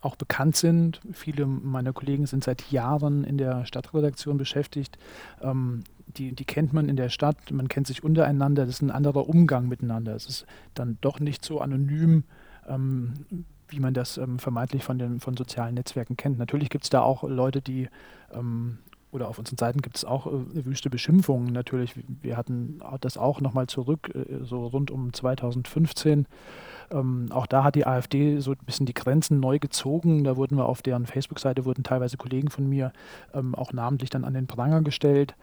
auch 0.01 0.15
bekannt 0.15 0.55
sind. 0.55 1.01
Viele 1.11 1.45
meiner 1.45 1.93
Kollegen 1.93 2.27
sind 2.27 2.43
seit 2.43 2.71
Jahren 2.71 3.23
in 3.23 3.37
der 3.37 3.65
Stadtredaktion 3.65 4.37
beschäftigt. 4.37 4.97
Ähm, 5.41 5.83
die, 6.05 6.33
die 6.33 6.45
kennt 6.45 6.73
man 6.73 6.87
in 6.89 6.95
der 6.95 7.09
Stadt, 7.09 7.51
man 7.51 7.67
kennt 7.67 7.87
sich 7.87 8.03
untereinander, 8.03 8.65
das 8.65 8.75
ist 8.75 8.81
ein 8.81 8.91
anderer 8.91 9.27
Umgang 9.27 9.67
miteinander. 9.67 10.15
Es 10.15 10.25
ist 10.25 10.45
dann 10.73 10.97
doch 11.01 11.19
nicht 11.19 11.43
so 11.43 11.59
anonym, 11.59 12.23
ähm, 12.67 13.13
wie 13.69 13.79
man 13.79 13.93
das 13.93 14.17
ähm, 14.17 14.39
vermeintlich 14.39 14.83
von 14.83 14.97
den 14.97 15.19
von 15.19 15.35
sozialen 15.37 15.75
Netzwerken 15.75 16.17
kennt. 16.17 16.37
Natürlich 16.37 16.69
gibt 16.69 16.83
es 16.83 16.89
da 16.89 17.01
auch 17.01 17.23
Leute, 17.23 17.61
die 17.61 17.89
ähm, 18.31 18.79
oder 19.11 19.29
auf 19.29 19.39
unseren 19.39 19.57
Seiten 19.57 19.81
gibt 19.81 19.97
es 19.97 20.05
auch 20.05 20.27
äh, 20.27 20.65
wüste 20.65 20.89
Beschimpfungen 20.89 21.51
natürlich. 21.53 21.95
Wir 22.21 22.37
hatten 22.37 22.81
das 23.01 23.17
auch 23.17 23.41
nochmal 23.41 23.67
zurück, 23.67 24.11
äh, 24.13 24.43
so 24.43 24.67
rund 24.67 24.91
um 24.91 25.13
2015. 25.13 26.27
Ähm, 26.91 27.27
auch 27.31 27.47
da 27.47 27.63
hat 27.63 27.75
die 27.75 27.85
AfD 27.85 28.39
so 28.39 28.51
ein 28.51 28.65
bisschen 28.65 28.85
die 28.85 28.93
Grenzen 28.93 29.39
neu 29.39 29.59
gezogen. 29.59 30.23
Da 30.23 30.37
wurden 30.37 30.57
wir 30.57 30.67
auf 30.67 30.81
deren 30.81 31.05
Facebook-Seite, 31.05 31.65
wurden 31.65 31.83
teilweise 31.83 32.17
Kollegen 32.17 32.49
von 32.49 32.67
mir 32.67 32.91
ähm, 33.33 33.55
auch 33.55 33.73
namentlich 33.73 34.09
dann 34.09 34.23
an 34.23 34.33
den 34.33 34.47
Pranger 34.47 34.81
gestellt. 34.81 35.35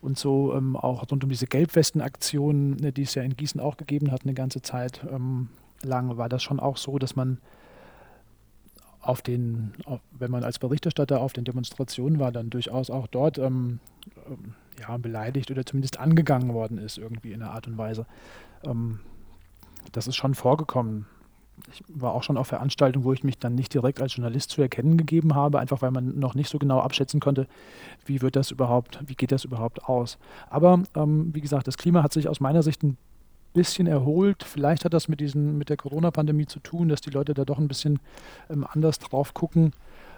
Und 0.00 0.16
so 0.16 0.54
ähm, 0.54 0.76
auch 0.76 1.10
rund 1.10 1.24
um 1.24 1.30
diese 1.30 1.46
Gelbwesten-Aktion, 1.46 2.76
ne, 2.76 2.92
die 2.92 3.02
es 3.02 3.14
ja 3.14 3.22
in 3.22 3.36
Gießen 3.36 3.60
auch 3.60 3.76
gegeben 3.76 4.12
hat, 4.12 4.22
eine 4.22 4.34
ganze 4.34 4.62
Zeit 4.62 5.04
ähm, 5.10 5.48
lang, 5.82 6.16
war 6.16 6.28
das 6.28 6.42
schon 6.42 6.60
auch 6.60 6.76
so, 6.76 6.98
dass 6.98 7.16
man 7.16 7.38
auf 9.08 9.22
den, 9.22 9.72
auf, 9.86 10.00
wenn 10.10 10.30
man 10.30 10.44
als 10.44 10.58
Berichterstatter 10.58 11.20
auf 11.22 11.32
den 11.32 11.44
Demonstrationen 11.44 12.18
war, 12.20 12.30
dann 12.30 12.50
durchaus 12.50 12.90
auch 12.90 13.06
dort 13.06 13.38
ähm, 13.38 13.80
ähm, 14.26 14.54
ja, 14.78 14.98
beleidigt 14.98 15.50
oder 15.50 15.64
zumindest 15.64 15.98
angegangen 15.98 16.52
worden 16.52 16.76
ist, 16.76 16.98
irgendwie 16.98 17.32
in 17.32 17.42
einer 17.42 17.52
Art 17.52 17.66
und 17.66 17.78
Weise. 17.78 18.04
Ähm, 18.64 19.00
das 19.92 20.08
ist 20.08 20.16
schon 20.16 20.34
vorgekommen. 20.34 21.06
Ich 21.72 21.82
war 21.88 22.12
auch 22.12 22.22
schon 22.22 22.36
auf 22.36 22.48
Veranstaltungen, 22.48 23.06
wo 23.06 23.14
ich 23.14 23.24
mich 23.24 23.38
dann 23.38 23.54
nicht 23.54 23.72
direkt 23.72 24.02
als 24.02 24.14
Journalist 24.14 24.50
zu 24.50 24.60
erkennen 24.60 24.98
gegeben 24.98 25.34
habe, 25.34 25.58
einfach 25.58 25.80
weil 25.80 25.90
man 25.90 26.18
noch 26.18 26.34
nicht 26.34 26.50
so 26.50 26.58
genau 26.58 26.80
abschätzen 26.80 27.18
konnte, 27.18 27.48
wie 28.04 28.20
wird 28.20 28.36
das 28.36 28.50
überhaupt, 28.50 29.00
wie 29.06 29.14
geht 29.14 29.32
das 29.32 29.44
überhaupt 29.44 29.84
aus. 29.84 30.18
Aber 30.50 30.82
ähm, 30.94 31.34
wie 31.34 31.40
gesagt, 31.40 31.66
das 31.66 31.78
Klima 31.78 32.02
hat 32.02 32.12
sich 32.12 32.28
aus 32.28 32.40
meiner 32.40 32.62
Sicht 32.62 32.82
ein 32.82 32.98
bisschen 33.52 33.86
erholt. 33.86 34.44
Vielleicht 34.44 34.84
hat 34.84 34.94
das 34.94 35.08
mit, 35.08 35.20
diesen, 35.20 35.58
mit 35.58 35.68
der 35.68 35.76
Corona-Pandemie 35.76 36.46
zu 36.46 36.60
tun, 36.60 36.88
dass 36.88 37.00
die 37.00 37.10
Leute 37.10 37.34
da 37.34 37.44
doch 37.44 37.58
ein 37.58 37.68
bisschen 37.68 37.98
ähm, 38.50 38.66
anders 38.68 38.98
drauf 38.98 39.34
gucken. 39.34 39.72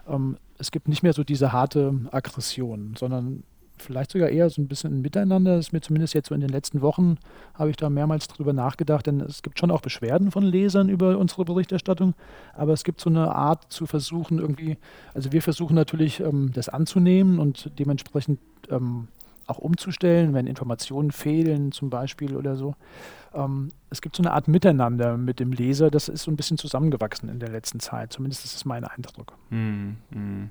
Ähm, 0.08 0.36
es 0.58 0.70
gibt 0.70 0.88
nicht 0.88 1.02
mehr 1.02 1.12
so 1.12 1.24
diese 1.24 1.52
harte 1.52 1.94
Aggression, 2.10 2.94
sondern 2.98 3.44
vielleicht 3.80 4.12
sogar 4.12 4.28
eher 4.28 4.48
so 4.50 4.60
ein 4.60 4.68
bisschen 4.68 4.94
ein 4.94 5.00
Miteinander. 5.00 5.56
Das 5.56 5.66
ist 5.66 5.72
mir 5.72 5.80
zumindest 5.80 6.14
jetzt 6.14 6.28
so 6.28 6.34
in 6.34 6.40
den 6.40 6.50
letzten 6.50 6.82
Wochen, 6.82 7.16
habe 7.54 7.70
ich 7.70 7.76
da 7.76 7.90
mehrmals 7.90 8.28
drüber 8.28 8.52
nachgedacht, 8.52 9.06
denn 9.06 9.20
es 9.20 9.42
gibt 9.42 9.58
schon 9.58 9.70
auch 9.70 9.80
Beschwerden 9.80 10.30
von 10.30 10.42
Lesern 10.42 10.88
über 10.88 11.18
unsere 11.18 11.44
Berichterstattung, 11.44 12.14
aber 12.54 12.72
es 12.72 12.84
gibt 12.84 13.00
so 13.00 13.10
eine 13.10 13.34
Art 13.34 13.72
zu 13.72 13.86
versuchen 13.86 14.38
irgendwie, 14.38 14.76
also 15.14 15.32
wir 15.32 15.42
versuchen 15.42 15.74
natürlich 15.74 16.20
ähm, 16.20 16.50
das 16.52 16.68
anzunehmen 16.68 17.38
und 17.38 17.70
dementsprechend 17.78 18.38
ähm, 18.68 19.08
auch 19.50 19.58
umzustellen, 19.58 20.34
wenn 20.34 20.46
Informationen 20.46 21.10
fehlen 21.10 21.72
zum 21.72 21.90
Beispiel 21.90 22.36
oder 22.36 22.56
so. 22.56 22.74
Ähm, 23.34 23.68
es 23.90 24.00
gibt 24.00 24.16
so 24.16 24.22
eine 24.22 24.32
Art 24.32 24.48
Miteinander 24.48 25.16
mit 25.16 25.40
dem 25.40 25.52
Leser, 25.52 25.90
das 25.90 26.08
ist 26.08 26.22
so 26.22 26.30
ein 26.30 26.36
bisschen 26.36 26.58
zusammengewachsen 26.58 27.28
in 27.28 27.38
der 27.38 27.50
letzten 27.50 27.80
Zeit. 27.80 28.12
Zumindest 28.12 28.44
ist 28.44 28.56
es 28.56 28.64
mein 28.64 28.84
Eindruck. 28.84 29.34
Hm, 29.50 29.96
hm. 30.12 30.50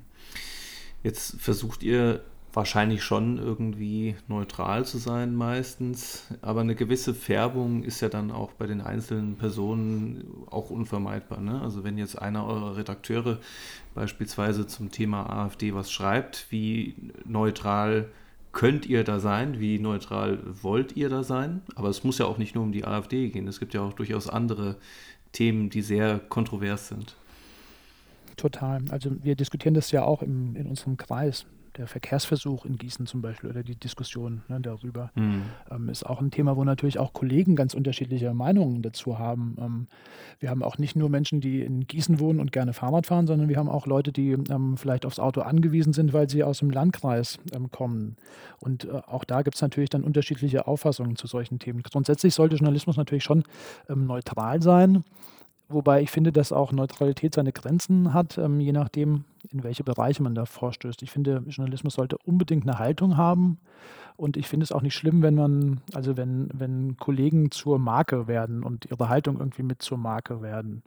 Jetzt 1.02 1.40
versucht 1.40 1.82
ihr 1.82 2.22
wahrscheinlich 2.52 3.04
schon 3.04 3.38
irgendwie 3.38 4.16
neutral 4.28 4.84
zu 4.84 4.98
sein 4.98 5.34
meistens, 5.34 6.26
aber 6.42 6.60
eine 6.60 6.74
gewisse 6.74 7.14
Färbung 7.14 7.84
ist 7.84 8.00
ja 8.00 8.08
dann 8.08 8.30
auch 8.30 8.52
bei 8.52 8.66
den 8.66 8.80
einzelnen 8.80 9.36
Personen 9.36 10.24
auch 10.50 10.70
unvermeidbar. 10.70 11.40
Ne? 11.40 11.60
Also 11.60 11.84
wenn 11.84 11.96
jetzt 11.96 12.20
einer 12.20 12.44
eurer 12.46 12.76
Redakteure 12.76 13.38
beispielsweise 13.94 14.66
zum 14.66 14.90
Thema 14.90 15.30
AfD 15.30 15.74
was 15.74 15.92
schreibt, 15.92 16.46
wie 16.50 16.96
neutral 17.24 18.08
könnt 18.52 18.86
ihr 18.86 19.04
da 19.04 19.20
sein, 19.20 19.60
wie 19.60 19.78
neutral 19.78 20.40
wollt 20.62 20.96
ihr 20.96 21.08
da 21.08 21.22
sein. 21.22 21.62
Aber 21.74 21.88
es 21.88 22.04
muss 22.04 22.18
ja 22.18 22.26
auch 22.26 22.38
nicht 22.38 22.54
nur 22.54 22.64
um 22.64 22.72
die 22.72 22.84
AfD 22.84 23.28
gehen. 23.28 23.46
Es 23.46 23.60
gibt 23.60 23.74
ja 23.74 23.80
auch 23.80 23.92
durchaus 23.92 24.28
andere 24.28 24.76
Themen, 25.32 25.70
die 25.70 25.82
sehr 25.82 26.18
kontrovers 26.18 26.88
sind. 26.88 27.16
Total. 28.36 28.82
Also 28.88 29.10
wir 29.22 29.36
diskutieren 29.36 29.74
das 29.74 29.90
ja 29.90 30.02
auch 30.02 30.22
im, 30.22 30.56
in 30.56 30.66
unserem 30.66 30.96
Kreis 30.96 31.46
der 31.76 31.86
Verkehrsversuch 31.86 32.64
in 32.64 32.76
Gießen 32.76 33.06
zum 33.06 33.22
Beispiel 33.22 33.50
oder 33.50 33.62
die 33.62 33.76
Diskussion 33.76 34.42
ne, 34.48 34.60
darüber 34.60 35.10
mhm. 35.14 35.42
ähm, 35.70 35.88
ist 35.88 36.04
auch 36.04 36.20
ein 36.20 36.30
Thema, 36.30 36.56
wo 36.56 36.64
natürlich 36.64 36.98
auch 36.98 37.12
Kollegen 37.12 37.56
ganz 37.56 37.74
unterschiedliche 37.74 38.32
Meinungen 38.34 38.82
dazu 38.82 39.18
haben. 39.18 39.56
Ähm, 39.58 39.86
wir 40.38 40.50
haben 40.50 40.62
auch 40.62 40.78
nicht 40.78 40.96
nur 40.96 41.08
Menschen, 41.08 41.40
die 41.40 41.62
in 41.62 41.86
Gießen 41.86 42.20
wohnen 42.20 42.40
und 42.40 42.52
gerne 42.52 42.72
Fahrrad 42.72 43.06
fahren, 43.06 43.26
sondern 43.26 43.48
wir 43.48 43.56
haben 43.56 43.68
auch 43.68 43.86
Leute, 43.86 44.12
die 44.12 44.32
ähm, 44.32 44.76
vielleicht 44.76 45.06
aufs 45.06 45.18
Auto 45.18 45.42
angewiesen 45.42 45.92
sind, 45.92 46.12
weil 46.12 46.28
sie 46.28 46.42
aus 46.42 46.58
dem 46.58 46.70
Landkreis 46.70 47.38
ähm, 47.52 47.70
kommen. 47.70 48.16
Und 48.58 48.84
äh, 48.84 49.02
auch 49.06 49.24
da 49.24 49.42
gibt 49.42 49.56
es 49.56 49.62
natürlich 49.62 49.90
dann 49.90 50.04
unterschiedliche 50.04 50.66
Auffassungen 50.66 51.16
zu 51.16 51.26
solchen 51.26 51.58
Themen. 51.58 51.82
Grundsätzlich 51.82 52.34
sollte 52.34 52.56
Journalismus 52.56 52.96
natürlich 52.96 53.24
schon 53.24 53.44
ähm, 53.88 54.06
neutral 54.06 54.62
sein. 54.62 55.04
Wobei 55.70 56.02
ich 56.02 56.10
finde, 56.10 56.32
dass 56.32 56.52
auch 56.52 56.72
Neutralität 56.72 57.34
seine 57.34 57.52
Grenzen 57.52 58.12
hat, 58.12 58.38
ähm, 58.38 58.58
je 58.58 58.72
nachdem, 58.72 59.24
in 59.50 59.62
welche 59.62 59.84
Bereiche 59.84 60.20
man 60.22 60.34
da 60.34 60.44
vorstößt. 60.44 61.00
Ich 61.02 61.12
finde, 61.12 61.44
Journalismus 61.46 61.94
sollte 61.94 62.18
unbedingt 62.24 62.68
eine 62.68 62.80
Haltung 62.80 63.16
haben. 63.16 63.58
Und 64.16 64.36
ich 64.36 64.48
finde 64.48 64.64
es 64.64 64.72
auch 64.72 64.82
nicht 64.82 64.94
schlimm, 64.94 65.22
wenn 65.22 65.36
man, 65.36 65.80
also 65.94 66.16
wenn, 66.16 66.50
wenn 66.52 66.96
Kollegen 66.96 67.52
zur 67.52 67.78
Marke 67.78 68.26
werden 68.26 68.64
und 68.64 68.86
ihre 68.90 69.08
Haltung 69.08 69.38
irgendwie 69.38 69.62
mit 69.62 69.80
zur 69.80 69.96
Marke 69.96 70.42
werden. 70.42 70.82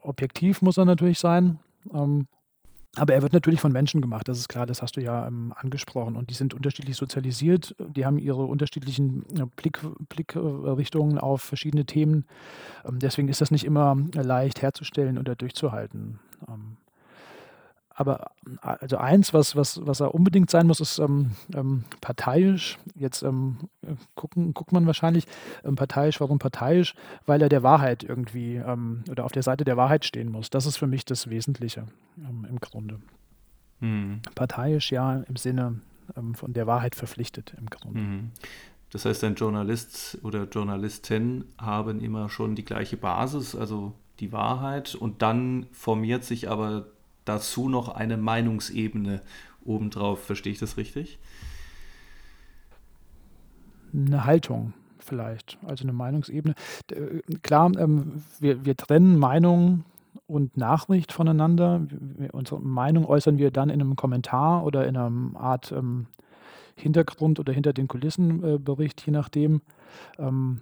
Objektiv 0.00 0.62
muss 0.62 0.78
er 0.78 0.86
natürlich 0.86 1.18
sein. 1.18 1.58
Ähm, 1.92 2.26
aber 2.96 3.14
er 3.14 3.22
wird 3.22 3.32
natürlich 3.32 3.60
von 3.60 3.72
Menschen 3.72 4.00
gemacht, 4.00 4.28
das 4.28 4.38
ist 4.38 4.48
klar, 4.48 4.66
das 4.66 4.82
hast 4.82 4.96
du 4.96 5.00
ja 5.00 5.26
ähm, 5.26 5.52
angesprochen. 5.56 6.16
Und 6.16 6.30
die 6.30 6.34
sind 6.34 6.54
unterschiedlich 6.54 6.96
sozialisiert, 6.96 7.74
die 7.78 8.06
haben 8.06 8.18
ihre 8.18 8.44
unterschiedlichen 8.44 9.24
äh, 9.36 9.46
Blick, 9.56 9.80
Blickrichtungen 10.08 11.18
auf 11.18 11.42
verschiedene 11.42 11.84
Themen. 11.84 12.24
Ähm, 12.84 12.98
deswegen 12.98 13.28
ist 13.28 13.40
das 13.40 13.50
nicht 13.50 13.64
immer 13.64 13.96
leicht 14.14 14.62
herzustellen 14.62 15.18
oder 15.18 15.34
durchzuhalten. 15.34 16.20
Ähm, 16.48 16.76
aber 17.94 18.32
also 18.60 18.96
eins, 18.96 19.32
was, 19.32 19.54
was, 19.54 19.80
was 19.86 20.00
er 20.00 20.14
unbedingt 20.14 20.50
sein 20.50 20.66
muss, 20.66 20.80
ist 20.80 20.98
ähm, 20.98 21.32
ähm, 21.54 21.84
parteiisch. 22.00 22.78
Jetzt 22.96 23.22
ähm, 23.22 23.58
gucken, 24.16 24.52
guckt 24.52 24.72
man 24.72 24.86
wahrscheinlich 24.86 25.26
ähm, 25.64 25.76
parteiisch, 25.76 26.20
warum 26.20 26.38
parteiisch? 26.38 26.94
Weil 27.24 27.40
er 27.40 27.48
der 27.48 27.62
Wahrheit 27.62 28.02
irgendwie 28.02 28.56
ähm, 28.56 29.04
oder 29.08 29.24
auf 29.24 29.32
der 29.32 29.44
Seite 29.44 29.64
der 29.64 29.76
Wahrheit 29.76 30.04
stehen 30.04 30.30
muss. 30.30 30.50
Das 30.50 30.66
ist 30.66 30.76
für 30.76 30.88
mich 30.88 31.04
das 31.04 31.30
Wesentliche 31.30 31.86
ähm, 32.18 32.46
im 32.48 32.58
Grunde. 32.58 33.00
Mhm. 33.80 34.22
Parteiisch 34.34 34.90
ja 34.90 35.22
im 35.28 35.36
Sinne 35.36 35.80
von 36.34 36.52
der 36.52 36.66
Wahrheit 36.66 36.94
verpflichtet 36.94 37.54
im 37.58 37.64
Grunde. 37.64 38.00
Mhm. 38.00 38.30
Das 38.90 39.06
heißt, 39.06 39.24
ein 39.24 39.36
Journalist 39.36 40.18
oder 40.22 40.44
Journalistin 40.44 41.46
haben 41.58 42.00
immer 42.00 42.28
schon 42.28 42.54
die 42.54 42.64
gleiche 42.64 42.98
Basis, 42.98 43.56
also 43.56 43.94
die 44.20 44.32
Wahrheit, 44.32 44.94
und 44.94 45.22
dann 45.22 45.66
formiert 45.72 46.24
sich 46.24 46.48
aber 46.48 46.86
dazu 47.24 47.68
noch 47.68 47.88
eine 47.88 48.16
Meinungsebene 48.16 49.22
obendrauf. 49.64 50.24
Verstehe 50.24 50.52
ich 50.52 50.58
das 50.58 50.76
richtig? 50.76 51.18
Eine 53.92 54.24
Haltung 54.24 54.72
vielleicht, 54.98 55.58
also 55.66 55.84
eine 55.84 55.92
Meinungsebene. 55.92 56.54
Äh, 56.90 57.20
klar, 57.42 57.70
ähm, 57.78 58.22
wir, 58.40 58.64
wir 58.64 58.76
trennen 58.76 59.18
Meinung 59.18 59.84
und 60.26 60.56
Nachricht 60.56 61.12
voneinander. 61.12 61.86
unsere 62.32 62.60
Meinung 62.60 63.06
äußern 63.06 63.38
wir 63.38 63.50
dann 63.50 63.68
in 63.68 63.80
einem 63.80 63.96
Kommentar 63.96 64.64
oder 64.64 64.86
in 64.86 64.96
einer 64.96 65.38
Art 65.38 65.72
ähm, 65.72 66.06
Hintergrund 66.76 67.38
oder 67.38 67.52
hinter 67.52 67.72
den 67.72 67.88
Kulissen 67.88 68.42
äh, 68.42 68.58
je 69.06 69.12
nachdem. 69.12 69.60
Ähm, 70.18 70.60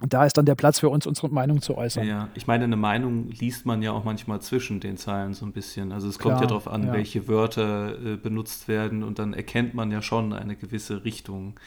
und 0.00 0.12
da 0.12 0.24
ist 0.24 0.36
dann 0.36 0.44
der 0.44 0.56
Platz 0.56 0.80
für 0.80 0.88
uns, 0.88 1.06
unsere 1.06 1.28
Meinung 1.28 1.62
zu 1.62 1.76
äußern. 1.76 2.06
Ja, 2.06 2.28
ich 2.34 2.46
meine, 2.46 2.64
eine 2.64 2.76
Meinung 2.76 3.28
liest 3.30 3.64
man 3.64 3.80
ja 3.80 3.92
auch 3.92 4.04
manchmal 4.04 4.40
zwischen 4.40 4.80
den 4.80 4.96
Zeilen 4.96 5.34
so 5.34 5.46
ein 5.46 5.52
bisschen. 5.52 5.92
Also 5.92 6.08
es 6.08 6.18
kommt 6.18 6.34
Klar, 6.34 6.42
ja 6.42 6.48
darauf 6.48 6.68
an, 6.68 6.88
ja. 6.88 6.92
welche 6.92 7.28
Wörter 7.28 7.98
äh, 8.04 8.16
benutzt 8.16 8.66
werden 8.66 9.04
und 9.04 9.20
dann 9.20 9.34
erkennt 9.34 9.74
man 9.74 9.92
ja 9.92 10.02
schon 10.02 10.32
eine 10.32 10.56
gewisse 10.56 11.04
Richtung. 11.04 11.58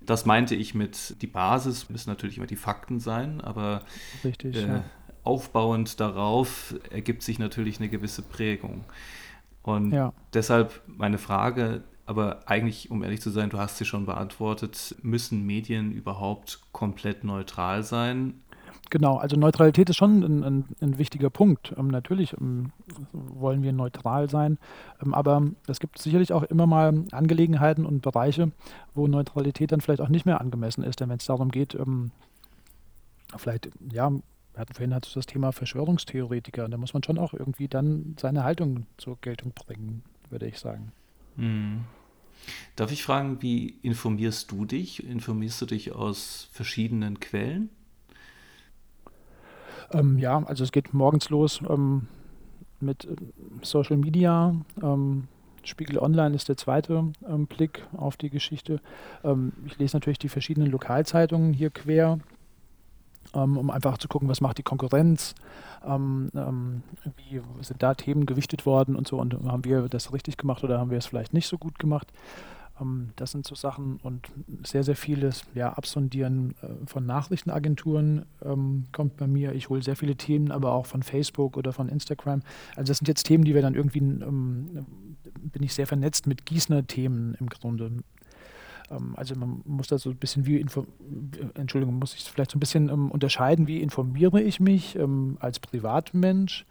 Das 0.00 0.26
meinte 0.26 0.54
ich 0.54 0.74
mit, 0.74 1.20
die 1.22 1.26
Basis 1.26 1.90
müssen 1.90 2.08
natürlich 2.08 2.36
immer 2.36 2.46
die 2.46 2.56
Fakten 2.56 3.00
sein, 3.00 3.40
aber 3.40 3.82
Richtig, 4.22 4.56
äh, 4.56 4.68
ja. 4.68 4.84
aufbauend 5.24 5.98
darauf 5.98 6.74
ergibt 6.90 7.24
sich 7.24 7.40
natürlich 7.40 7.80
eine 7.80 7.88
gewisse 7.88 8.22
Prägung. 8.22 8.84
Und 9.62 9.90
ja. 9.90 10.12
deshalb 10.32 10.82
meine 10.86 11.18
Frage, 11.18 11.82
aber 12.06 12.42
eigentlich, 12.46 12.90
um 12.90 13.02
ehrlich 13.02 13.20
zu 13.20 13.30
sein, 13.30 13.50
du 13.50 13.58
hast 13.58 13.78
sie 13.78 13.84
schon 13.84 14.06
beantwortet, 14.06 14.94
müssen 15.02 15.44
Medien 15.44 15.92
überhaupt 15.92 16.60
komplett 16.72 17.24
neutral 17.24 17.82
sein? 17.82 18.42
Genau, 18.90 19.16
also 19.16 19.36
Neutralität 19.36 19.90
ist 19.90 19.96
schon 19.96 20.22
ein, 20.22 20.44
ein, 20.44 20.64
ein 20.80 20.98
wichtiger 20.98 21.30
Punkt. 21.30 21.74
Ähm, 21.76 21.88
natürlich 21.88 22.34
ähm, 22.34 22.70
wollen 23.12 23.62
wir 23.62 23.72
neutral 23.72 24.30
sein, 24.30 24.58
ähm, 25.04 25.12
aber 25.12 25.42
es 25.66 25.80
gibt 25.80 25.98
sicherlich 25.98 26.32
auch 26.32 26.44
immer 26.44 26.66
mal 26.66 27.04
Angelegenheiten 27.10 27.84
und 27.84 28.02
Bereiche, 28.02 28.52
wo 28.94 29.08
Neutralität 29.08 29.72
dann 29.72 29.80
vielleicht 29.80 30.00
auch 30.00 30.08
nicht 30.08 30.26
mehr 30.26 30.40
angemessen 30.40 30.84
ist. 30.84 31.00
Denn 31.00 31.08
wenn 31.08 31.18
es 31.18 31.26
darum 31.26 31.50
geht, 31.50 31.74
ähm, 31.74 32.12
vielleicht, 33.36 33.70
ja, 33.92 34.10
wir 34.10 34.60
hatten 34.60 34.74
vorhin 34.74 34.90
das 34.90 35.26
Thema 35.26 35.50
Verschwörungstheoretiker, 35.50 36.68
da 36.68 36.76
muss 36.76 36.94
man 36.94 37.02
schon 37.02 37.18
auch 37.18 37.34
irgendwie 37.34 37.68
dann 37.68 38.14
seine 38.18 38.44
Haltung 38.44 38.86
zur 38.96 39.18
Geltung 39.20 39.52
bringen, 39.52 40.02
würde 40.30 40.46
ich 40.46 40.58
sagen. 40.58 40.92
Mhm. 41.36 41.84
Darf 42.76 42.92
ich 42.92 43.02
fragen, 43.02 43.42
wie 43.42 43.78
informierst 43.82 44.50
du 44.50 44.64
dich? 44.64 45.04
Informierst 45.04 45.60
du 45.62 45.66
dich 45.66 45.92
aus 45.92 46.48
verschiedenen 46.52 47.20
Quellen? 47.20 47.70
Ähm, 49.92 50.18
ja, 50.18 50.42
also 50.44 50.64
es 50.64 50.72
geht 50.72 50.94
morgens 50.94 51.30
los 51.30 51.60
ähm, 51.68 52.08
mit 52.80 53.04
äh, 53.04 53.16
Social 53.62 53.96
Media. 53.96 54.54
Ähm, 54.82 55.28
Spiegel 55.64 55.98
Online 55.98 56.34
ist 56.34 56.48
der 56.48 56.56
zweite 56.56 57.12
ähm, 57.28 57.46
Blick 57.46 57.86
auf 57.96 58.16
die 58.16 58.30
Geschichte. 58.30 58.80
Ähm, 59.24 59.52
ich 59.66 59.78
lese 59.78 59.96
natürlich 59.96 60.18
die 60.18 60.28
verschiedenen 60.28 60.70
Lokalzeitungen 60.70 61.52
hier 61.52 61.70
quer, 61.70 62.18
um 63.32 63.70
einfach 63.70 63.98
zu 63.98 64.08
gucken, 64.08 64.28
was 64.28 64.40
macht 64.40 64.58
die 64.58 64.62
Konkurrenz, 64.62 65.34
ähm, 65.86 66.30
ähm, 66.34 66.82
wie 67.16 67.40
sind 67.62 67.82
da 67.82 67.94
Themen 67.94 68.26
gewichtet 68.26 68.66
worden 68.66 68.96
und 68.96 69.06
so 69.06 69.18
und 69.18 69.34
haben 69.44 69.64
wir 69.64 69.88
das 69.88 70.12
richtig 70.12 70.36
gemacht 70.36 70.64
oder 70.64 70.78
haben 70.78 70.90
wir 70.90 70.98
es 70.98 71.06
vielleicht 71.06 71.34
nicht 71.34 71.46
so 71.48 71.58
gut 71.58 71.78
gemacht. 71.78 72.12
Ähm, 72.80 73.10
das 73.16 73.32
sind 73.32 73.46
so 73.46 73.54
Sachen 73.54 73.98
und 74.02 74.30
sehr, 74.64 74.84
sehr 74.84 74.96
vieles 74.96 75.42
ja, 75.54 75.72
Absondieren 75.72 76.54
äh, 76.62 76.86
von 76.86 77.06
Nachrichtenagenturen 77.06 78.26
ähm, 78.44 78.86
kommt 78.92 79.16
bei 79.16 79.26
mir. 79.26 79.52
Ich 79.52 79.68
hole 79.68 79.82
sehr 79.82 79.96
viele 79.96 80.16
Themen, 80.16 80.50
aber 80.50 80.72
auch 80.72 80.86
von 80.86 81.02
Facebook 81.02 81.56
oder 81.56 81.72
von 81.72 81.88
Instagram. 81.88 82.42
Also 82.76 82.90
das 82.90 82.98
sind 82.98 83.08
jetzt 83.08 83.24
Themen, 83.24 83.44
die 83.44 83.54
wir 83.54 83.62
dann 83.62 83.74
irgendwie, 83.74 83.98
ähm, 83.98 84.86
bin 85.52 85.62
ich 85.62 85.74
sehr 85.74 85.86
vernetzt 85.86 86.26
mit 86.26 86.46
Gießener 86.46 86.86
Themen 86.86 87.36
im 87.40 87.48
Grunde. 87.48 87.90
Ähm, 88.90 89.14
also 89.16 89.34
man 89.34 89.62
muss 89.64 89.88
da 89.88 89.98
so 89.98 90.10
ein 90.10 90.16
bisschen 90.16 90.46
wie, 90.46 90.64
Entschuldigung, 91.54 91.98
muss 91.98 92.14
ich 92.14 92.24
vielleicht 92.24 92.50
so 92.50 92.56
ein 92.56 92.60
bisschen 92.60 92.88
ähm, 92.88 93.10
unterscheiden, 93.10 93.66
wie 93.66 93.82
informiere 93.82 94.40
ich 94.40 94.60
mich 94.60 94.96
ähm, 94.96 95.36
als 95.40 95.58
Privatmensch 95.60 96.66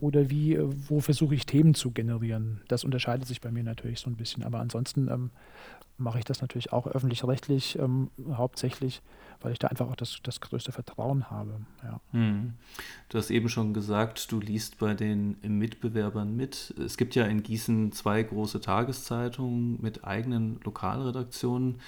oder 0.00 0.30
wie, 0.30 0.54
äh, 0.54 0.68
wo 0.88 1.00
versuche 1.00 1.34
ich 1.34 1.46
Themen 1.46 1.74
zu 1.74 1.90
generieren? 1.90 2.60
Das 2.68 2.84
unterscheidet 2.84 3.26
sich 3.26 3.40
bei 3.40 3.50
mir 3.50 3.62
natürlich 3.62 4.00
so 4.00 4.10
ein 4.10 4.16
bisschen. 4.16 4.44
Aber 4.44 4.60
ansonsten 4.60 5.08
ähm, 5.08 5.30
mache 5.96 6.18
ich 6.18 6.24
das 6.24 6.40
natürlich 6.40 6.72
auch 6.72 6.86
öffentlich-rechtlich 6.86 7.78
ähm, 7.78 8.10
hauptsächlich, 8.32 9.02
weil 9.40 9.52
ich 9.52 9.58
da 9.58 9.68
einfach 9.68 9.88
auch 9.88 9.96
das, 9.96 10.18
das 10.22 10.40
größte 10.40 10.72
Vertrauen 10.72 11.30
habe. 11.30 11.60
Ja. 11.82 12.00
Hm. 12.12 12.54
Du 13.08 13.18
hast 13.18 13.30
eben 13.30 13.48
schon 13.48 13.74
gesagt, 13.74 14.30
du 14.30 14.40
liest 14.40 14.78
bei 14.78 14.94
den 14.94 15.36
Mitbewerbern 15.42 16.34
mit. 16.34 16.74
Es 16.78 16.96
gibt 16.96 17.14
ja 17.14 17.24
in 17.24 17.42
Gießen 17.42 17.92
zwei 17.92 18.22
große 18.22 18.60
Tageszeitungen 18.60 19.80
mit 19.82 20.04
eigenen 20.04 20.60
Lokalredaktionen 20.64 21.80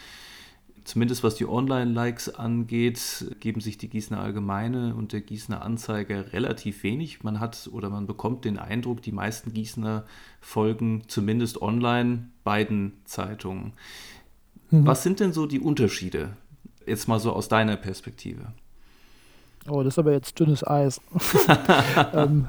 zumindest 0.84 1.22
was 1.22 1.34
die 1.34 1.48
Online-Likes 1.48 2.34
angeht, 2.34 3.34
geben 3.40 3.60
sich 3.60 3.78
die 3.78 3.88
Gießener 3.88 4.20
Allgemeine 4.20 4.94
und 4.94 5.12
der 5.12 5.20
Gießener 5.20 5.62
Anzeiger 5.62 6.32
relativ 6.32 6.82
wenig. 6.82 7.22
Man 7.22 7.40
hat 7.40 7.68
oder 7.72 7.90
man 7.90 8.06
bekommt 8.06 8.44
den 8.44 8.58
Eindruck, 8.58 9.02
die 9.02 9.12
meisten 9.12 9.52
Gießener 9.52 10.04
folgen 10.40 11.02
zumindest 11.08 11.62
online 11.62 12.28
beiden 12.44 13.00
Zeitungen. 13.04 13.72
Mhm. 14.70 14.86
Was 14.86 15.02
sind 15.02 15.20
denn 15.20 15.32
so 15.32 15.46
die 15.46 15.60
Unterschiede? 15.60 16.36
Jetzt 16.86 17.08
mal 17.08 17.20
so 17.20 17.32
aus 17.32 17.48
deiner 17.48 17.76
Perspektive. 17.76 18.52
Oh, 19.68 19.82
das 19.82 19.94
ist 19.94 19.98
aber 19.98 20.12
jetzt 20.12 20.38
dünnes 20.40 20.66
Eis. 20.66 21.00
ähm, 22.14 22.48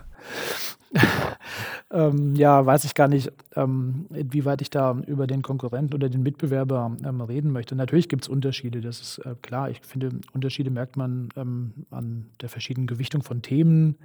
ähm, 1.93 2.35
ja, 2.35 2.65
weiß 2.65 2.85
ich 2.85 2.93
gar 2.93 3.07
nicht, 3.07 3.31
ähm, 3.55 4.05
inwieweit 4.11 4.61
ich 4.61 4.69
da 4.69 4.97
über 5.07 5.27
den 5.27 5.41
Konkurrenten 5.41 5.93
oder 5.93 6.09
den 6.09 6.23
Mitbewerber 6.23 6.95
ähm, 7.05 7.21
reden 7.21 7.51
möchte. 7.51 7.75
Natürlich 7.75 8.07
gibt 8.07 8.23
es 8.23 8.29
Unterschiede, 8.29 8.79
das 8.79 9.01
ist 9.01 9.17
äh, 9.19 9.35
klar. 9.41 9.69
Ich 9.69 9.81
finde, 9.81 10.11
Unterschiede 10.33 10.69
merkt 10.69 10.95
man 10.95 11.29
ähm, 11.35 11.73
an 11.89 12.27
der 12.39 12.49
verschiedenen 12.49 12.87
Gewichtung 12.87 13.23
von 13.23 13.41
Themen. 13.41 13.97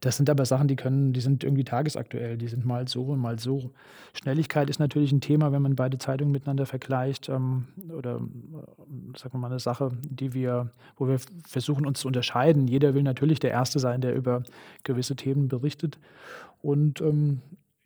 Das 0.00 0.16
sind 0.16 0.30
aber 0.30 0.46
Sachen, 0.46 0.66
die 0.66 0.76
können, 0.76 1.12
die 1.12 1.20
sind 1.20 1.44
irgendwie 1.44 1.64
tagesaktuell, 1.64 2.38
die 2.38 2.48
sind 2.48 2.64
mal 2.64 2.88
so 2.88 3.02
und 3.04 3.18
mal 3.18 3.38
so. 3.38 3.70
Schnelligkeit 4.14 4.70
ist 4.70 4.78
natürlich 4.78 5.12
ein 5.12 5.20
Thema, 5.20 5.52
wenn 5.52 5.62
man 5.62 5.76
beide 5.76 5.98
Zeitungen 5.98 6.32
miteinander 6.32 6.64
vergleicht 6.64 7.28
ähm, 7.28 7.66
oder 7.96 8.16
äh, 8.16 9.18
sagen 9.18 9.34
wir 9.34 9.38
mal 9.38 9.50
eine 9.50 9.60
Sache, 9.60 9.90
die 10.02 10.32
wir, 10.32 10.70
wo 10.96 11.06
wir 11.06 11.18
versuchen 11.46 11.84
uns 11.84 12.00
zu 12.00 12.08
unterscheiden. 12.08 12.66
Jeder 12.66 12.94
will 12.94 13.02
natürlich 13.02 13.40
der 13.40 13.50
Erste 13.50 13.78
sein, 13.78 14.00
der 14.00 14.14
über 14.14 14.42
gewisse 14.84 15.16
Themen 15.16 15.48
berichtet. 15.48 15.98
Und 16.62 17.00
ähm, 17.00 17.25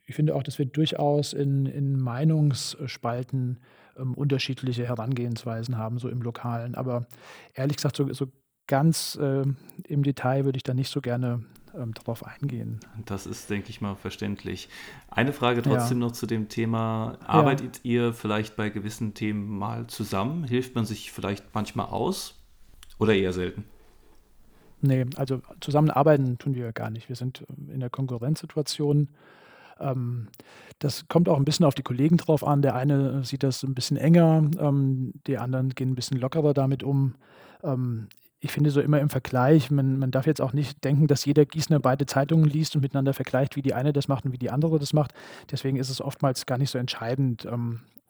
ich 0.05 0.14
finde 0.14 0.35
auch, 0.35 0.42
dass 0.42 0.59
wir 0.59 0.66
durchaus 0.66 1.33
in, 1.33 1.66
in 1.66 1.98
Meinungsspalten 1.98 3.59
ähm, 3.96 4.14
unterschiedliche 4.14 4.87
Herangehensweisen 4.87 5.79
haben, 5.79 5.98
so 5.98 6.09
im 6.09 6.22
Lokalen. 6.22 6.74
Aber 6.74 7.07
ehrlich 7.55 7.76
gesagt, 7.76 7.96
so, 7.96 8.12
so 8.12 8.26
ganz 8.66 9.18
äh, 9.20 9.44
im 9.85 10.03
Detail 10.03 10.44
würde 10.44 10.57
ich 10.57 10.62
da 10.62 10.74
nicht 10.74 10.90
so 10.90 11.00
gerne 11.00 11.44
ähm, 11.74 11.94
darauf 11.94 12.24
eingehen. 12.24 12.81
Das 13.05 13.26
ist, 13.26 13.50
denke 13.50 13.70
ich 13.70 13.81
mal, 13.81 13.94
verständlich. 13.94 14.68
Eine 15.09 15.33
Frage 15.33 15.62
trotzdem 15.62 16.00
ja. 16.00 16.07
noch 16.07 16.12
zu 16.12 16.26
dem 16.26 16.48
Thema. 16.48 17.18
Arbeitet 17.26 17.81
ja. 17.83 17.90
ihr 17.90 18.12
vielleicht 18.12 18.57
bei 18.57 18.70
gewissen 18.70 19.14
Themen 19.14 19.46
mal 19.59 19.87
zusammen? 19.87 20.44
Hilft 20.44 20.74
man 20.74 20.85
sich 20.85 21.12
vielleicht 21.12 21.55
manchmal 21.55 21.87
aus 21.87 22.35
oder 22.98 23.14
eher 23.14 23.33
selten? 23.33 23.64
Nee, 24.82 25.06
also 25.16 25.42
zusammenarbeiten 25.60 26.38
tun 26.38 26.54
wir 26.54 26.72
gar 26.72 26.90
nicht. 26.90 27.08
Wir 27.08 27.16
sind 27.16 27.44
ähm, 27.48 27.70
in 27.70 27.80
der 27.80 27.90
Konkurrenzsituation. 27.90 29.08
Ähm, 29.78 30.28
das 30.78 31.06
kommt 31.08 31.28
auch 31.28 31.36
ein 31.36 31.44
bisschen 31.44 31.66
auf 31.66 31.74
die 31.74 31.82
Kollegen 31.82 32.16
drauf 32.16 32.46
an. 32.46 32.62
Der 32.62 32.74
eine 32.74 33.24
sieht 33.24 33.42
das 33.42 33.62
ein 33.62 33.74
bisschen 33.74 33.96
enger, 33.96 34.50
ähm, 34.58 35.12
die 35.26 35.38
anderen 35.38 35.70
gehen 35.70 35.90
ein 35.90 35.94
bisschen 35.94 36.18
lockerer 36.18 36.54
damit 36.54 36.82
um. 36.82 37.14
ich 38.42 38.52
finde 38.52 38.70
so 38.70 38.80
immer 38.80 39.00
im 39.00 39.10
Vergleich, 39.10 39.70
man, 39.70 39.98
man 39.98 40.10
darf 40.10 40.26
jetzt 40.26 40.40
auch 40.40 40.54
nicht 40.54 40.82
denken, 40.82 41.08
dass 41.08 41.26
jeder 41.26 41.44
Gießener 41.44 41.78
beide 41.78 42.06
Zeitungen 42.06 42.48
liest 42.48 42.74
und 42.74 42.80
miteinander 42.80 43.12
vergleicht, 43.12 43.54
wie 43.54 43.60
die 43.60 43.74
eine 43.74 43.92
das 43.92 44.08
macht 44.08 44.24
und 44.24 44.32
wie 44.32 44.38
die 44.38 44.50
andere 44.50 44.78
das 44.78 44.94
macht. 44.94 45.12
Deswegen 45.50 45.76
ist 45.76 45.90
es 45.90 46.00
oftmals 46.00 46.46
gar 46.46 46.56
nicht 46.56 46.70
so 46.70 46.78
entscheidend, 46.78 47.46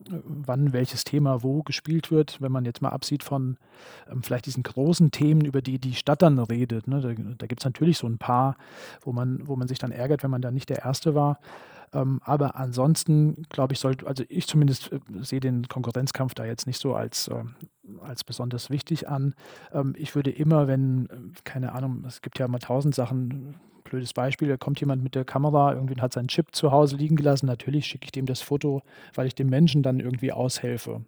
wann 0.09 0.73
welches 0.73 1.05
Thema 1.05 1.43
wo 1.43 1.63
gespielt 1.63 2.11
wird, 2.11 2.41
wenn 2.41 2.53
man 2.53 2.65
jetzt 2.65 2.83
mal 2.83 2.91
absieht 2.91 3.23
von 3.23 3.57
ähm, 4.11 4.23
vielleicht 4.23 4.47
diesen 4.47 4.63
großen 4.63 5.11
Themen, 5.11 5.45
über 5.45 5.63
die 5.63 5.79
die 5.79 5.95
Stadt 5.95 6.23
dann 6.23 6.39
redet. 6.39 6.89
Ne? 6.89 7.01
Da, 7.01 7.09
da 7.13 7.47
gibt 7.47 7.61
es 7.61 7.65
natürlich 7.65 7.99
so 7.99 8.07
ein 8.07 8.19
paar, 8.19 8.57
wo 9.03 9.13
man, 9.13 9.47
wo 9.47 9.57
man 9.57 9.69
sich 9.69 9.79
dann 9.79 9.93
ärgert, 9.93 10.23
wenn 10.23 10.31
man 10.31 10.43
da 10.43 10.51
nicht 10.51 10.71
der 10.71 10.85
Erste 10.85 11.15
war. 11.15 11.39
Ähm, 11.93 12.21
aber 12.25 12.57
ansonsten, 12.57 13.43
glaube 13.49 13.73
ich, 13.73 13.81
sollte, 13.81 14.07
also 14.07 14.25
ich 14.29 14.47
zumindest 14.47 14.93
äh, 14.93 15.01
sehe 15.21 15.41
den 15.41 15.67
Konkurrenzkampf 15.69 16.35
da 16.35 16.45
jetzt 16.45 16.67
nicht 16.67 16.81
so 16.81 16.95
als, 16.95 17.29
äh, 17.29 17.43
als 18.01 18.23
besonders 18.23 18.71
wichtig 18.71 19.09
an. 19.09 19.35
Ähm, 19.73 19.95
ich 19.97 20.15
würde 20.15 20.31
immer, 20.31 20.69
wenn, 20.69 21.07
äh, 21.07 21.17
keine 21.45 21.73
Ahnung, 21.73 22.05
es 22.07 22.23
gibt 22.23 22.39
ja 22.39 22.47
mal 22.47 22.59
tausend 22.59 22.95
Sachen, 22.95 23.57
blödes 23.91 24.15
Beispiel, 24.15 24.49
da 24.49 24.57
kommt 24.57 24.81
jemand 24.81 25.03
mit 25.03 25.15
der 25.15 25.25
Kamera, 25.25 25.75
irgendwie 25.75 26.01
hat 26.01 26.13
seinen 26.13 26.29
Chip 26.29 26.55
zu 26.55 26.73
Hause 26.73 26.97
liegen 26.97 27.17
gelassen. 27.17 27.47
Natürlich 27.47 27.87
schicke 27.87 28.07
ich 28.07 28.13
dem 28.13 28.27
das 28.27 28.41
Foto, 28.41 28.83
weil 29.15 29.27
ich 29.27 29.35
dem 29.35 29.51
Menschen 29.51 29.83
dann 29.83 30.01
irgendwie 30.01 30.33
aushelfe. 30.33 31.03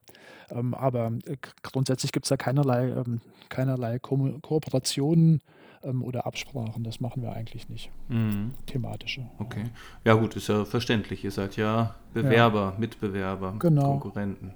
Ähm, 0.51 0.75
aber 0.75 1.13
äh, 1.25 1.37
grundsätzlich 1.63 2.13
gibt 2.13 2.27
es 2.27 2.29
da 2.29 2.37
keinerlei, 2.37 2.89
ähm, 2.89 3.21
keinerlei 3.49 3.99
Ko 3.99 4.39
Kooperationen 4.43 5.41
ähm, 5.83 6.03
oder 6.03 6.27
Absprachen. 6.27 6.85
Das 6.85 7.01
machen 7.01 7.23
wir 7.23 7.33
eigentlich 7.33 7.69
nicht. 7.69 7.91
Mhm. 8.09 8.53
Thematische. 8.67 9.27
Okay. 9.39 9.65
Ja, 10.05 10.15
gut, 10.15 10.37
ist 10.37 10.49
ja 10.49 10.65
verständlich. 10.65 11.25
Ihr 11.25 11.31
seid 11.31 11.57
ja 11.57 11.95
Bewerber, 12.13 12.73
ja. 12.75 12.79
Mitbewerber, 12.79 13.55
genau. 13.59 13.99
Konkurrenten. 13.99 14.53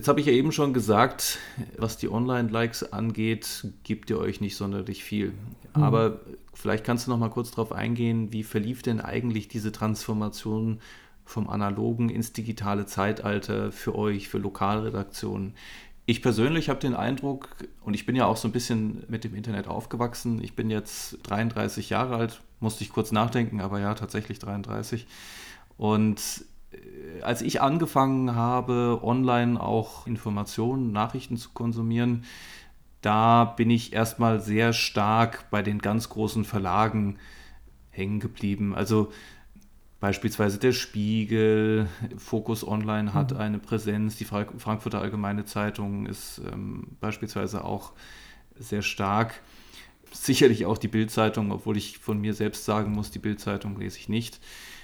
Jetzt 0.00 0.08
habe 0.08 0.18
ich 0.18 0.24
ja 0.24 0.32
eben 0.32 0.50
schon 0.50 0.72
gesagt, 0.72 1.40
was 1.76 1.98
die 1.98 2.10
Online-Likes 2.10 2.90
angeht, 2.90 3.66
gibt 3.84 4.08
ihr 4.08 4.18
euch 4.18 4.40
nicht 4.40 4.56
sonderlich 4.56 5.04
viel. 5.04 5.34
Mhm. 5.76 5.82
Aber 5.82 6.20
vielleicht 6.54 6.84
kannst 6.84 7.06
du 7.06 7.10
noch 7.10 7.18
mal 7.18 7.28
kurz 7.28 7.50
darauf 7.50 7.70
eingehen, 7.70 8.32
wie 8.32 8.42
verlief 8.42 8.80
denn 8.80 9.02
eigentlich 9.02 9.48
diese 9.48 9.72
Transformation 9.72 10.80
vom 11.26 11.50
analogen 11.50 12.08
ins 12.08 12.32
digitale 12.32 12.86
Zeitalter 12.86 13.72
für 13.72 13.94
euch, 13.94 14.30
für 14.30 14.38
Lokalredaktionen? 14.38 15.52
Ich 16.06 16.22
persönlich 16.22 16.70
habe 16.70 16.80
den 16.80 16.94
Eindruck, 16.94 17.50
und 17.82 17.92
ich 17.92 18.06
bin 18.06 18.16
ja 18.16 18.24
auch 18.24 18.38
so 18.38 18.48
ein 18.48 18.52
bisschen 18.52 19.04
mit 19.08 19.24
dem 19.24 19.34
Internet 19.34 19.68
aufgewachsen, 19.68 20.42
ich 20.42 20.56
bin 20.56 20.70
jetzt 20.70 21.18
33 21.24 21.90
Jahre 21.90 22.16
alt, 22.16 22.40
musste 22.60 22.84
ich 22.84 22.90
kurz 22.90 23.12
nachdenken, 23.12 23.60
aber 23.60 23.80
ja, 23.80 23.92
tatsächlich 23.92 24.38
33. 24.38 25.06
Und 25.76 26.22
als 27.22 27.42
ich 27.42 27.60
angefangen 27.60 28.34
habe, 28.34 29.00
online 29.02 29.60
auch 29.60 30.06
Informationen, 30.06 30.92
Nachrichten 30.92 31.36
zu 31.36 31.50
konsumieren, 31.50 32.24
da 33.02 33.44
bin 33.44 33.70
ich 33.70 33.92
erstmal 33.92 34.40
sehr 34.40 34.72
stark 34.72 35.50
bei 35.50 35.62
den 35.62 35.78
ganz 35.78 36.08
großen 36.08 36.44
Verlagen 36.44 37.18
hängen 37.90 38.20
geblieben. 38.20 38.74
Also 38.74 39.10
beispielsweise 40.00 40.58
der 40.58 40.72
Spiegel, 40.72 41.88
Focus 42.16 42.66
Online 42.66 43.14
hat 43.14 43.32
mhm. 43.32 43.38
eine 43.38 43.58
Präsenz, 43.58 44.16
die 44.16 44.24
Frankfurter 44.24 45.00
Allgemeine 45.00 45.44
Zeitung 45.44 46.06
ist 46.06 46.40
ähm, 46.52 46.88
beispielsweise 47.00 47.64
auch 47.64 47.92
sehr 48.58 48.82
stark. 48.82 49.40
Sicherlich 50.12 50.66
auch 50.66 50.76
die 50.76 50.88
Bildzeitung, 50.88 51.52
obwohl 51.52 51.76
ich 51.76 51.98
von 51.98 52.20
mir 52.20 52.34
selbst 52.34 52.64
sagen 52.64 52.92
muss, 52.92 53.10
die 53.10 53.20
Bildzeitung 53.20 53.78
lese 53.78 53.98
ich 53.98 54.08
nicht. 54.08 54.40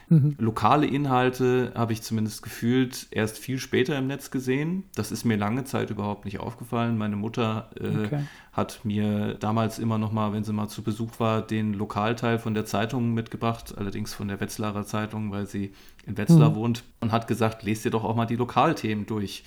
Mhm. 0.09 0.37
Lokale 0.39 0.87
Inhalte 0.87 1.73
habe 1.75 1.93
ich 1.93 2.03
zumindest 2.03 2.43
gefühlt 2.43 3.09
erst 3.11 3.39
viel 3.39 3.59
später 3.59 3.99
im 3.99 4.07
Netz 4.07 4.31
gesehen. 4.31 4.85
Das 4.95 5.11
ist 5.11 5.25
mir 5.25 5.37
lange 5.37 5.65
Zeit 5.65 5.91
überhaupt 5.91 6.25
nicht 6.25 6.39
aufgefallen. 6.39 6.97
Meine 6.97 7.17
Mutter 7.17 7.71
äh, 7.81 8.07
okay. 8.07 8.21
hat 8.53 8.81
mir 8.85 9.35
damals 9.35 9.79
immer 9.79 9.99
noch 9.99 10.13
mal, 10.13 10.33
wenn 10.33 10.45
sie 10.45 10.53
mal 10.53 10.69
zu 10.69 10.83
Besuch 10.83 11.19
war, 11.19 11.43
den 11.43 11.75
Lokalteil 11.75 12.39
von 12.39 12.55
der 12.55 12.65
Zeitung 12.67 13.15
mitgebracht, 13.15 13.75
allerdings 13.77 14.15
von 14.15 14.29
der 14.29 14.41
Wetzlarer 14.41 14.85
Zeitung, 14.87 15.33
weil 15.33 15.47
sie 15.47 15.73
in 16.07 16.17
Wetzlar 16.17 16.51
mhm. 16.51 16.55
wohnt 16.55 16.85
und 17.01 17.11
hat 17.11 17.27
gesagt, 17.27 17.65
lest 17.65 17.85
dir 17.85 17.91
doch 17.91 18.05
auch 18.05 18.15
mal 18.15 18.27
die 18.27 18.37
Lokalthemen 18.37 19.07
durch. 19.07 19.43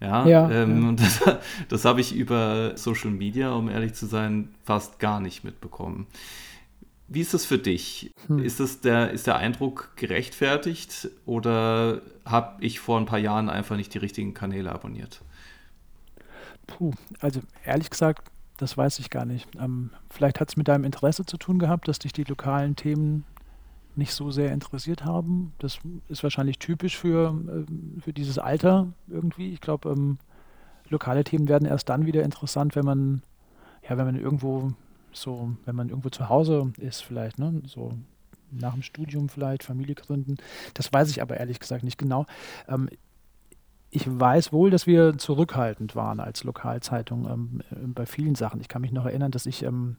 Ja, 0.00 0.26
ja, 0.26 0.50
ähm, 0.50 0.96
ja. 0.98 1.04
das, 1.04 1.38
das 1.68 1.84
habe 1.84 2.00
ich 2.00 2.14
über 2.14 2.76
Social 2.76 3.10
Media, 3.10 3.52
um 3.52 3.68
ehrlich 3.68 3.94
zu 3.94 4.06
sein, 4.06 4.50
fast 4.62 4.98
gar 4.98 5.20
nicht 5.20 5.42
mitbekommen. 5.42 6.06
Wie 7.08 7.20
ist 7.20 7.34
das 7.34 7.44
für 7.44 7.58
dich? 7.58 8.12
Hm. 8.26 8.40
Ist, 8.40 8.58
das 8.58 8.80
der, 8.80 9.12
ist 9.12 9.26
der 9.26 9.36
Eindruck 9.36 9.92
gerechtfertigt 9.96 11.08
oder 11.24 12.02
habe 12.24 12.64
ich 12.64 12.80
vor 12.80 12.98
ein 12.98 13.06
paar 13.06 13.18
Jahren 13.18 13.48
einfach 13.48 13.76
nicht 13.76 13.94
die 13.94 13.98
richtigen 13.98 14.34
Kanäle 14.34 14.72
abonniert? 14.72 15.22
Puh, 16.66 16.92
also 17.20 17.40
ehrlich 17.64 17.90
gesagt, 17.90 18.28
das 18.56 18.76
weiß 18.76 18.98
ich 18.98 19.10
gar 19.10 19.24
nicht. 19.24 19.48
Ähm, 19.56 19.90
vielleicht 20.10 20.40
hat 20.40 20.48
es 20.48 20.56
mit 20.56 20.66
deinem 20.66 20.84
Interesse 20.84 21.24
zu 21.24 21.36
tun 21.36 21.58
gehabt, 21.58 21.86
dass 21.86 22.00
dich 22.00 22.12
die 22.12 22.24
lokalen 22.24 22.74
Themen 22.74 23.24
nicht 23.94 24.12
so 24.12 24.30
sehr 24.30 24.52
interessiert 24.52 25.04
haben. 25.04 25.52
Das 25.58 25.78
ist 26.08 26.22
wahrscheinlich 26.22 26.58
typisch 26.58 26.96
für, 26.96 27.34
äh, 27.48 28.00
für 28.00 28.12
dieses 28.12 28.38
Alter 28.38 28.88
irgendwie. 29.08 29.52
Ich 29.52 29.60
glaube, 29.60 29.90
ähm, 29.90 30.18
lokale 30.88 31.24
Themen 31.24 31.48
werden 31.48 31.68
erst 31.68 31.88
dann 31.88 32.06
wieder 32.06 32.22
interessant, 32.22 32.76
wenn 32.76 32.84
man, 32.84 33.22
ja, 33.88 33.96
wenn 33.96 34.06
man 34.06 34.16
irgendwo 34.16 34.72
so, 35.16 35.56
wenn 35.64 35.76
man 35.76 35.88
irgendwo 35.88 36.10
zu 36.10 36.28
Hause 36.28 36.72
ist, 36.78 37.02
vielleicht, 37.02 37.38
ne? 37.38 37.62
So 37.66 37.92
nach 38.50 38.74
dem 38.74 38.82
Studium 38.82 39.28
vielleicht, 39.28 39.62
Familie 39.64 39.94
gründen. 39.94 40.36
Das 40.74 40.92
weiß 40.92 41.10
ich 41.10 41.22
aber 41.22 41.38
ehrlich 41.38 41.58
gesagt 41.58 41.82
nicht 41.84 41.98
genau. 41.98 42.26
Ähm, 42.68 42.88
ich 43.90 44.06
weiß 44.06 44.52
wohl, 44.52 44.70
dass 44.70 44.86
wir 44.86 45.16
zurückhaltend 45.18 45.96
waren 45.96 46.20
als 46.20 46.44
Lokalzeitung 46.44 47.28
ähm, 47.28 47.62
äh, 47.70 47.86
bei 47.86 48.06
vielen 48.06 48.34
Sachen. 48.34 48.60
Ich 48.60 48.68
kann 48.68 48.82
mich 48.82 48.92
noch 48.92 49.06
erinnern, 49.06 49.30
dass 49.30 49.46
ich 49.46 49.62
ähm, 49.62 49.96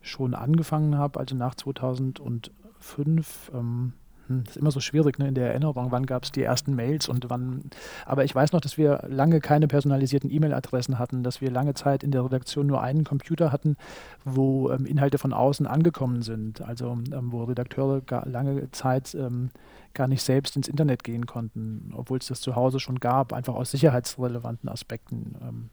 schon 0.00 0.34
angefangen 0.34 0.96
habe, 0.96 1.20
also 1.20 1.36
nach 1.36 1.54
2005, 1.54 3.50
ähm, 3.54 3.92
hm, 4.30 4.44
ist 4.46 4.56
immer 4.56 4.70
so 4.70 4.80
schwierig 4.80 5.18
ne, 5.18 5.28
in 5.28 5.34
der 5.34 5.48
Erinnerung, 5.48 5.90
wann 5.90 6.06
gab 6.06 6.24
es 6.24 6.32
die 6.32 6.42
ersten 6.42 6.74
Mails 6.74 7.08
und 7.08 7.28
wann. 7.28 7.62
Aber 8.06 8.24
ich 8.24 8.34
weiß 8.34 8.52
noch, 8.52 8.60
dass 8.60 8.78
wir 8.78 9.04
lange 9.08 9.40
keine 9.40 9.68
personalisierten 9.68 10.30
E-Mail-Adressen 10.30 10.98
hatten, 10.98 11.22
dass 11.22 11.40
wir 11.40 11.50
lange 11.50 11.74
Zeit 11.74 12.02
in 12.02 12.10
der 12.10 12.24
Redaktion 12.24 12.66
nur 12.66 12.80
einen 12.80 13.04
Computer 13.04 13.52
hatten, 13.52 13.76
wo 14.24 14.70
ähm, 14.70 14.86
Inhalte 14.86 15.18
von 15.18 15.32
außen 15.32 15.66
angekommen 15.66 16.22
sind. 16.22 16.62
Also 16.62 16.98
ähm, 17.12 17.32
wo 17.32 17.44
Redakteure 17.44 18.02
lange 18.24 18.70
Zeit 18.70 19.14
ähm, 19.14 19.50
gar 19.92 20.06
nicht 20.06 20.22
selbst 20.22 20.56
ins 20.56 20.68
Internet 20.68 21.04
gehen 21.04 21.26
konnten, 21.26 21.92
obwohl 21.96 22.18
es 22.18 22.28
das 22.28 22.40
zu 22.40 22.54
Hause 22.54 22.80
schon 22.80 23.00
gab, 23.00 23.32
einfach 23.32 23.54
aus 23.54 23.70
sicherheitsrelevanten 23.72 24.68
Aspekten. 24.68 25.34
Ähm, 25.42 25.70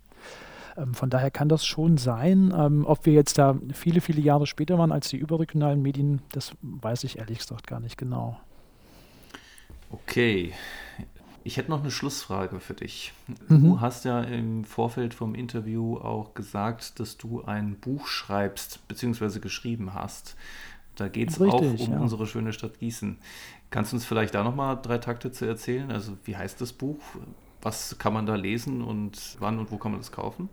ähm, 0.78 0.94
von 0.94 1.10
daher 1.10 1.32
kann 1.32 1.50
das 1.50 1.66
schon 1.66 1.98
sein. 1.98 2.54
Ähm, 2.56 2.86
ob 2.86 3.06
wir 3.06 3.14
jetzt 3.14 3.38
da 3.38 3.56
viele, 3.74 4.02
viele 4.02 4.22
Jahre 4.22 4.48
später 4.48 4.78
waren 4.78 4.92
als 4.92 5.10
die 5.10 5.18
überregionalen 5.18 5.82
Medien, 5.82 6.22
das 6.32 6.54
weiß 6.62 7.04
ich 7.04 7.18
ehrlich 7.18 7.40
gesagt 7.40 7.68
gar 7.68 7.80
nicht 7.80 7.98
genau. 7.98 8.38
Okay. 9.90 10.54
Ich 11.44 11.56
hätte 11.56 11.72
noch 11.72 11.82
eine 11.82 11.92
Schlussfrage 11.92 12.60
für 12.60 12.74
dich. 12.74 13.14
Mhm. 13.48 13.64
Du 13.64 13.82
hast 13.82 14.04
ja 14.04 14.22
im 14.22 14.66
Vorfeld 14.66 15.14
vom 15.14 15.34
Interview 15.34 15.98
auch 15.98 16.34
gesagt, 16.34 17.00
dass 17.00 17.18
du 17.18 17.44
ein 17.46 17.76
Buch 17.80 18.08
schreibst 18.08 18.86
bzw. 18.90 19.40
geschrieben 19.40 19.94
hast. 19.94 20.36
Da 20.96 21.08
geht 21.08 21.30
es 21.30 21.40
auch 21.40 21.62
um 21.62 21.76
ja. 21.78 22.00
unsere 22.00 22.28
schöne 22.28 22.52
Stadt 22.52 22.80
Gießen. 22.80 23.18
Kannst 23.70 23.94
du 23.94 23.96
uns 23.96 24.06
vielleicht 24.06 24.36
da 24.36 24.44
nochmal 24.44 24.78
drei 24.82 24.98
Takte 24.98 25.32
zu 25.32 25.46
erzählen? 25.46 25.90
Also 25.90 26.18
wie 26.26 26.36
heißt 26.36 26.60
das 26.60 26.74
Buch? 26.74 27.00
Was 27.62 27.98
kann 27.98 28.12
man 28.12 28.26
da 28.26 28.36
lesen 28.36 28.82
und 28.82 29.38
wann 29.40 29.58
und 29.58 29.72
wo 29.72 29.78
kann 29.78 29.92
man 29.92 30.02
das 30.02 30.12
kaufen? 30.12 30.50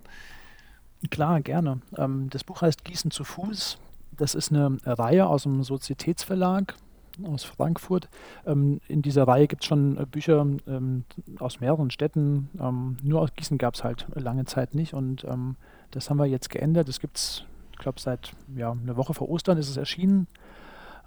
Klar, 1.10 1.40
gerne. 1.40 1.80
Ähm, 1.96 2.28
das 2.30 2.44
Buch 2.44 2.62
heißt 2.62 2.84
Gießen 2.84 3.10
zu 3.10 3.24
Fuß. 3.24 3.78
Das 4.12 4.36
ist 4.36 4.52
eine 4.52 4.78
Reihe 4.84 5.26
aus 5.26 5.42
dem 5.42 5.64
Sozietätsverlag 5.64 6.76
aus 7.22 7.44
Frankfurt. 7.44 8.08
Ähm, 8.46 8.80
in 8.88 9.02
dieser 9.02 9.26
Reihe 9.26 9.46
gibt 9.46 9.62
es 9.62 9.68
schon 9.68 9.96
äh, 9.96 10.06
Bücher 10.06 10.46
ähm, 10.66 11.04
aus 11.38 11.60
mehreren 11.60 11.90
Städten. 11.90 12.48
Ähm, 12.58 12.96
nur 13.02 13.20
aus 13.20 13.34
Gießen 13.34 13.58
gab 13.58 13.74
es 13.74 13.84
halt 13.84 14.06
lange 14.14 14.44
Zeit 14.44 14.74
nicht 14.74 14.94
und 14.94 15.24
ähm, 15.24 15.56
das 15.90 16.10
haben 16.10 16.18
wir 16.18 16.26
jetzt 16.26 16.50
geändert. 16.50 16.88
Es 16.88 17.00
gibt 17.00 17.16
es, 17.18 17.44
ich 17.72 17.78
glaube, 17.78 18.00
seit 18.00 18.32
ja, 18.56 18.72
einer 18.72 18.96
Woche 18.96 19.14
vor 19.14 19.28
Ostern 19.28 19.58
ist 19.58 19.68
es 19.68 19.76
erschienen. 19.76 20.26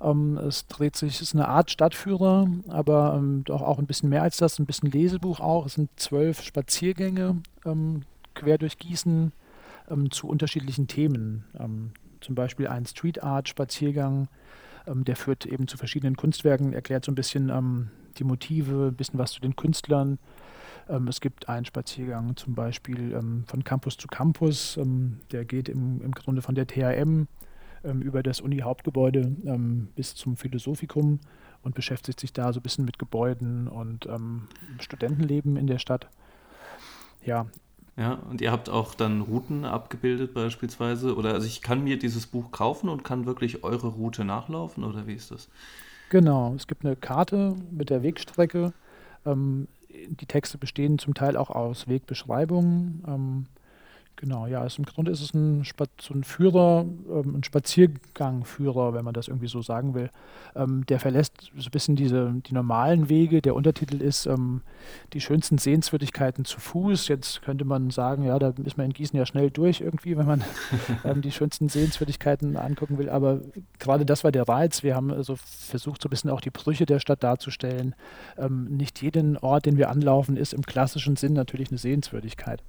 Ähm, 0.02 0.38
es 0.38 0.68
dreht 0.68 0.96
sich, 0.96 1.16
es 1.16 1.22
ist 1.22 1.36
eine 1.36 1.48
Art 1.48 1.72
Stadtführer, 1.72 2.48
aber 2.70 3.16
ähm, 3.18 3.44
doch 3.44 3.62
auch 3.62 3.80
ein 3.80 3.88
bisschen 3.88 4.10
mehr 4.10 4.22
als 4.22 4.38
das, 4.38 4.60
ein 4.60 4.66
bisschen 4.66 4.92
Lesebuch 4.92 5.40
auch. 5.40 5.66
Es 5.66 5.74
sind 5.74 5.90
zwölf 5.98 6.42
Spaziergänge 6.42 7.42
quer 8.34 8.58
durch 8.58 8.78
Gießen 8.78 9.34
zu 10.12 10.28
unterschiedlichen 10.28 10.88
Themen. 10.88 11.44
zum 12.22 12.36
Beispiel 12.36 12.68
ein 12.68 12.86
Street 12.86 13.24
Art 13.24 13.50
Spaziergang, 13.50 14.30
der 14.88 15.16
führt 15.16 15.46
eben 15.46 15.68
zu 15.68 15.78
verschiedenen 15.78 16.16
Kunstwerken, 16.16 16.74
erklärt 16.74 17.06
so 17.06 17.12
ein 17.12 17.16
bisschen 17.16 17.50
ähm, 17.50 17.90
die 18.18 18.24
Motive, 18.24 18.88
ein 18.88 18.96
bisschen 18.96 19.20
was 19.20 19.32
zu 19.32 19.42
den 19.42 19.56
Künstlern. 19.56 20.18
Ähm, 20.90 21.08
es 21.08 21.22
gibt 21.22 21.50
einen 21.50 21.66
Spaziergang 21.66 22.36
zum 22.36 22.56
Beispiel 22.56 23.14
ähm, 23.14 23.44
von 23.48 23.64
Campus 23.64 23.98
zu 23.98 24.08
Campus, 24.08 24.78
ähm, 24.78 25.18
der 25.32 25.46
geht 25.46 25.70
im, 25.70 26.02
im 26.02 26.12
Grunde 26.12 26.42
von 26.42 26.56
der 26.56 26.68
THM 26.68 27.28
ähm, 27.84 28.02
über 28.02 28.24
das 28.24 28.42
Uni-Hauptgebäude 28.42 29.36
bis 29.96 30.16
zum 30.16 30.38
Philosophikum 30.38 31.20
und 31.64 31.76
beschäftigt 31.76 32.20
sich 32.20 32.34
da 32.34 32.54
so 32.54 32.60
ein 32.60 32.64
bisschen 32.64 32.86
mit 32.86 32.98
Gebäuden 32.98 33.68
und 33.68 34.08
Studentenleben 34.80 35.58
in 35.58 35.68
der 35.68 35.80
Stadt. 35.80 36.08
Ja, 37.24 37.48
ja, 37.98 38.14
und 38.30 38.42
ihr 38.42 38.52
habt 38.52 38.70
auch 38.70 38.94
dann 38.94 39.22
Routen 39.22 39.66
abgebildet 39.66 40.34
beispielsweise. 40.34 41.16
Oder 41.16 41.34
also 41.34 41.48
ich 41.48 41.64
kann 41.64 41.84
mir 41.84 41.98
dieses 41.98 42.28
Buch 42.28 42.52
kaufen 42.52 42.90
und 42.90 43.04
kann 43.04 43.26
wirklich 43.26 43.64
eure 43.64 43.88
Route 43.88 44.24
nachlaufen 44.24 44.84
oder 44.84 45.08
wie 45.08 45.14
ist 45.14 45.32
das? 45.32 45.50
Genau, 46.10 46.54
es 46.56 46.68
gibt 46.68 46.86
eine 46.86 46.96
Karte 46.96 47.56
mit 47.72 47.90
der 47.90 48.04
Wegstrecke. 48.04 48.72
Ähm, 49.26 49.68
die 49.90 50.28
Texte 50.28 50.60
bestehen 50.60 51.00
zum 51.00 51.16
Teil 51.16 51.36
auch 51.36 51.50
aus 51.50 51.88
Wegbeschreibungen. 51.88 53.04
Ähm, 53.08 53.46
Genau, 54.20 54.48
ja, 54.48 54.62
also 54.62 54.80
im 54.80 54.86
Grunde 54.86 55.12
ist 55.12 55.22
es 55.22 55.36
ein, 55.36 55.64
so 56.02 56.14
ein 56.16 56.24
Führer, 56.24 56.86
ähm, 57.08 57.36
ein 57.36 57.44
Spaziergangführer, 57.44 58.96
wenn 58.96 59.06
man 59.06 59.14
das 59.14 59.28
irgendwie 59.28 59.48
so 59.48 59.62
sagen 59.62 59.94
will. 59.94 60.10
Ähm, 60.56 60.88
der 60.88 61.00
verlässt 61.00 61.52
so 61.56 61.68
ein 61.68 61.72
bisschen 61.72 61.96
diese, 61.96 62.34
die 62.48 62.56
normalen 62.56 63.10
Wege. 63.10 63.44
Der 63.44 63.54
Untertitel 63.54 64.02
ist 64.02 64.26
ähm, 64.26 64.64
die 65.14 65.22
schönsten 65.22 65.60
Sehenswürdigkeiten 65.60 66.46
zu 66.46 66.60
Fuß. 66.60 67.10
Jetzt 67.10 67.44
könnte 67.44 67.64
man 67.64 67.92
sagen, 67.92 68.24
ja, 68.24 68.40
da 68.40 68.56
ist 68.66 68.76
man 68.76 68.88
in 68.88 68.94
Gießen 68.94 69.16
ja 69.16 69.28
schnell 69.28 69.52
durch 69.52 69.82
irgendwie, 69.82 70.18
wenn 70.18 70.26
man 70.26 70.44
ähm, 71.06 71.22
die 71.22 71.32
schönsten 71.32 71.70
Sehenswürdigkeiten 71.70 72.58
angucken 72.58 72.98
will. 72.98 73.12
Aber 73.12 73.42
gerade 73.78 74.04
das 74.04 74.24
war 74.24 74.32
der 74.32 74.48
Reiz. 74.50 74.82
Wir 74.82 74.96
haben 74.96 75.14
also 75.14 75.36
versucht, 75.36 76.02
so 76.02 76.08
ein 76.08 76.10
bisschen 76.10 76.32
auch 76.32 76.42
die 76.42 76.50
Brüche 76.50 76.88
der 76.88 77.00
Stadt 77.00 77.22
darzustellen. 77.22 77.94
Ähm, 78.36 78.66
nicht 78.66 79.00
jeden 79.04 79.38
Ort, 79.38 79.68
den 79.68 79.78
wir 79.78 79.92
anlaufen, 79.92 80.38
ist 80.38 80.54
im 80.54 80.64
klassischen 80.64 81.18
Sinn 81.18 81.34
natürlich 81.34 81.70
eine 81.70 81.78
Sehenswürdigkeit. 81.78 82.64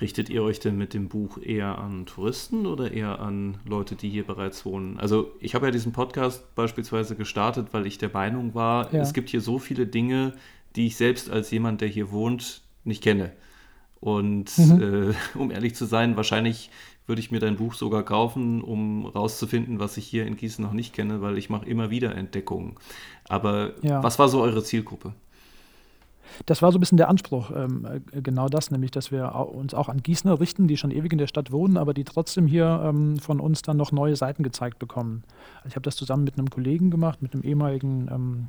Richtet 0.00 0.28
ihr 0.28 0.42
euch 0.42 0.60
denn 0.60 0.76
mit 0.76 0.94
dem 0.94 1.08
Buch 1.08 1.38
eher 1.38 1.78
an 1.78 2.06
Touristen 2.06 2.66
oder 2.66 2.92
eher 2.92 3.20
an 3.20 3.58
Leute, 3.64 3.94
die 3.94 4.08
hier 4.08 4.24
bereits 4.24 4.64
wohnen? 4.64 4.98
Also 4.98 5.30
ich 5.40 5.54
habe 5.54 5.66
ja 5.66 5.72
diesen 5.72 5.92
Podcast 5.92 6.54
beispielsweise 6.54 7.16
gestartet, 7.16 7.68
weil 7.72 7.86
ich 7.86 7.98
der 7.98 8.10
Meinung 8.12 8.54
war, 8.54 8.92
ja. 8.92 9.00
es 9.00 9.12
gibt 9.12 9.30
hier 9.30 9.40
so 9.40 9.58
viele 9.58 9.86
Dinge, 9.86 10.34
die 10.76 10.86
ich 10.86 10.96
selbst 10.96 11.30
als 11.30 11.50
jemand, 11.50 11.80
der 11.80 11.88
hier 11.88 12.10
wohnt, 12.10 12.62
nicht 12.84 13.02
kenne. 13.02 13.32
Und 14.00 14.56
mhm. 14.58 15.12
äh, 15.12 15.14
um 15.38 15.50
ehrlich 15.50 15.74
zu 15.74 15.86
sein, 15.86 16.16
wahrscheinlich 16.16 16.70
würde 17.06 17.20
ich 17.20 17.30
mir 17.30 17.40
dein 17.40 17.56
Buch 17.56 17.74
sogar 17.74 18.02
kaufen, 18.02 18.62
um 18.62 19.06
rauszufinden, 19.06 19.78
was 19.78 19.96
ich 19.96 20.06
hier 20.06 20.26
in 20.26 20.36
Gießen 20.36 20.64
noch 20.64 20.72
nicht 20.72 20.94
kenne, 20.94 21.20
weil 21.20 21.38
ich 21.38 21.50
mache 21.50 21.66
immer 21.66 21.90
wieder 21.90 22.14
Entdeckungen. 22.14 22.76
Aber 23.28 23.72
ja. 23.82 24.02
was 24.02 24.18
war 24.18 24.28
so 24.28 24.40
eure 24.40 24.64
Zielgruppe? 24.64 25.14
Das 26.46 26.62
war 26.62 26.72
so 26.72 26.78
ein 26.78 26.80
bisschen 26.80 26.98
der 26.98 27.08
Anspruch, 27.08 27.50
ähm, 27.54 27.86
äh, 28.12 28.20
genau 28.20 28.48
das, 28.48 28.70
nämlich, 28.70 28.90
dass 28.90 29.12
wir 29.12 29.34
uns 29.34 29.74
auch 29.74 29.88
an 29.88 30.02
Gießener 30.02 30.40
richten, 30.40 30.68
die 30.68 30.76
schon 30.76 30.90
ewig 30.90 31.12
in 31.12 31.18
der 31.18 31.26
Stadt 31.26 31.52
wohnen, 31.52 31.76
aber 31.76 31.94
die 31.94 32.04
trotzdem 32.04 32.46
hier 32.46 32.82
ähm, 32.84 33.18
von 33.18 33.40
uns 33.40 33.62
dann 33.62 33.76
noch 33.76 33.92
neue 33.92 34.16
Seiten 34.16 34.42
gezeigt 34.42 34.78
bekommen. 34.78 35.24
Also 35.58 35.68
ich 35.68 35.76
habe 35.76 35.84
das 35.84 35.96
zusammen 35.96 36.24
mit 36.24 36.38
einem 36.38 36.50
Kollegen 36.50 36.90
gemacht, 36.90 37.22
mit 37.22 37.34
einem 37.34 37.42
ehemaligen, 37.42 38.08
ähm, 38.10 38.48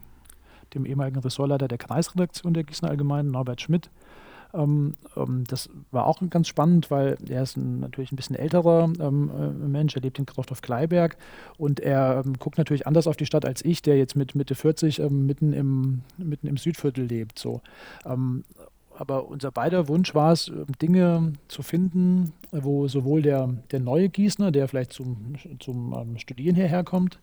dem 0.74 0.86
ehemaligen 0.86 1.20
Ressortleiter 1.20 1.68
der 1.68 1.78
Kreisredaktion 1.78 2.54
der 2.54 2.64
Gießener 2.64 2.92
Allgemeinen, 2.92 3.32
Norbert 3.32 3.62
Schmidt. 3.62 3.90
Ähm, 4.54 4.96
ähm, 5.16 5.44
das 5.48 5.70
war 5.92 6.08
auch 6.08 6.22
ganz 6.30 6.48
spannend, 6.48 6.92
weil 6.92 7.18
er 7.28 7.44
ist 7.44 7.58
ein, 7.58 7.80
natürlich 7.80 8.12
ein 8.12 8.16
bisschen 8.16 8.36
älterer 8.36 8.90
ähm, 9.00 9.32
äh, 9.38 9.68
Mensch, 9.68 9.96
er 9.96 10.02
lebt 10.02 10.20
in 10.20 10.26
Kroftorf-Kleiberg 10.26 11.18
und 11.58 11.80
er 11.80 12.24
ähm, 12.26 12.34
guckt 12.40 12.58
natürlich 12.58 12.88
anders 12.88 13.08
auf 13.08 13.18
die 13.18 13.26
Stadt 13.26 13.46
als 13.46 13.64
ich, 13.64 13.82
der 13.82 13.98
jetzt 13.98 14.16
mit 14.16 14.36
Mitte 14.36 14.56
40 14.56 15.00
ähm, 15.00 15.26
mitten, 15.26 15.54
im, 15.54 16.02
mitten 16.18 16.48
im 16.48 16.58
Südviertel 16.58 17.06
lebt. 17.06 17.40
So. 17.40 17.62
Aber 18.98 19.28
unser 19.28 19.52
beider 19.52 19.88
Wunsch 19.88 20.16
war 20.16 20.32
es, 20.32 20.52
Dinge 20.82 21.34
zu 21.48 21.64
finden, 21.64 22.32
wo 22.52 22.88
sowohl 22.88 23.22
der, 23.22 23.50
der 23.72 23.82
neue 23.82 24.08
Gießner, 24.10 24.52
der 24.52 24.68
vielleicht 24.68 24.94
zum, 24.94 25.36
zum 25.60 26.18
Studieren 26.18 26.56
hierher 26.56 26.84
kommt, 26.84 27.20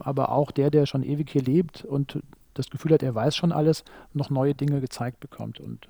aber 0.00 0.32
auch 0.32 0.50
der, 0.50 0.70
der 0.70 0.86
schon 0.86 1.02
ewig 1.02 1.30
hier 1.30 1.42
lebt 1.42 1.84
und 1.84 2.22
das 2.54 2.70
Gefühl 2.70 2.92
hat, 2.92 3.02
er 3.02 3.14
weiß 3.14 3.36
schon 3.36 3.52
alles, 3.52 3.84
noch 4.12 4.30
neue 4.30 4.54
Dinge 4.54 4.80
gezeigt 4.80 5.20
bekommt. 5.20 5.60
Und 5.60 5.88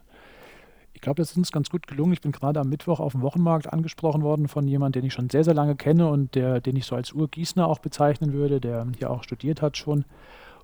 glaube, 1.02 1.20
das 1.20 1.32
ist 1.32 1.36
uns 1.36 1.52
ganz 1.52 1.68
gut 1.68 1.86
gelungen. 1.86 2.14
Ich 2.14 2.22
bin 2.22 2.32
gerade 2.32 2.60
am 2.60 2.70
Mittwoch 2.70 2.98
auf 2.98 3.12
dem 3.12 3.20
Wochenmarkt 3.20 3.70
angesprochen 3.70 4.22
worden 4.22 4.48
von 4.48 4.66
jemandem, 4.66 5.02
den 5.02 5.08
ich 5.08 5.12
schon 5.12 5.28
sehr, 5.28 5.44
sehr 5.44 5.52
lange 5.52 5.76
kenne 5.76 6.08
und 6.08 6.34
der, 6.34 6.60
den 6.60 6.76
ich 6.76 6.86
so 6.86 6.96
als 6.96 7.12
Urgießner 7.12 7.66
auch 7.66 7.80
bezeichnen 7.80 8.32
würde, 8.32 8.60
der 8.60 8.86
hier 8.96 9.10
auch 9.10 9.22
studiert 9.22 9.60
hat 9.60 9.76
schon. 9.76 10.04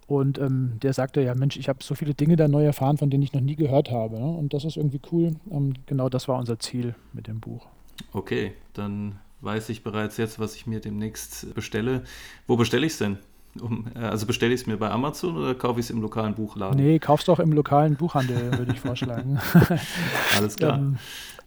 Und 0.06 0.38
ähm, 0.38 0.78
der 0.82 0.94
sagte, 0.94 1.20
ja 1.20 1.34
Mensch, 1.34 1.58
ich 1.58 1.68
habe 1.68 1.84
so 1.84 1.94
viele 1.94 2.14
Dinge 2.14 2.36
da 2.36 2.48
neu 2.48 2.64
erfahren, 2.64 2.96
von 2.96 3.10
denen 3.10 3.22
ich 3.22 3.34
noch 3.34 3.42
nie 3.42 3.56
gehört 3.56 3.90
habe. 3.90 4.18
Ne? 4.18 4.26
Und 4.26 4.54
das 4.54 4.64
ist 4.64 4.78
irgendwie 4.78 5.02
cool. 5.12 5.36
Ähm, 5.50 5.74
genau 5.84 6.08
das 6.08 6.28
war 6.28 6.38
unser 6.38 6.58
Ziel 6.58 6.94
mit 7.12 7.26
dem 7.26 7.40
Buch. 7.40 7.66
Okay, 8.12 8.54
dann 8.72 9.18
weiß 9.42 9.68
ich 9.68 9.82
bereits 9.82 10.16
jetzt, 10.16 10.38
was 10.38 10.54
ich 10.54 10.66
mir 10.66 10.80
demnächst 10.80 11.54
bestelle. 11.54 12.04
Wo 12.46 12.56
bestelle 12.56 12.86
ich 12.86 12.92
es 12.92 12.98
denn? 12.98 13.18
Um, 13.60 13.86
äh, 13.94 14.00
also 14.00 14.26
bestelle 14.26 14.54
ich 14.54 14.62
es 14.62 14.66
mir 14.66 14.76
bei 14.76 14.90
Amazon 14.90 15.36
oder 15.36 15.54
kaufe 15.54 15.80
ich 15.80 15.86
es 15.86 15.90
im 15.90 16.00
lokalen 16.00 16.34
Buchladen? 16.34 16.76
Nee, 16.76 16.98
kaufst 16.98 17.28
doch 17.28 17.38
im 17.38 17.52
lokalen 17.52 17.96
Buchhandel, 17.96 18.58
würde 18.58 18.72
ich 18.72 18.80
vorschlagen. 18.80 19.38
Alles 20.36 20.56
klar. 20.56 20.78
ähm, 20.78 20.98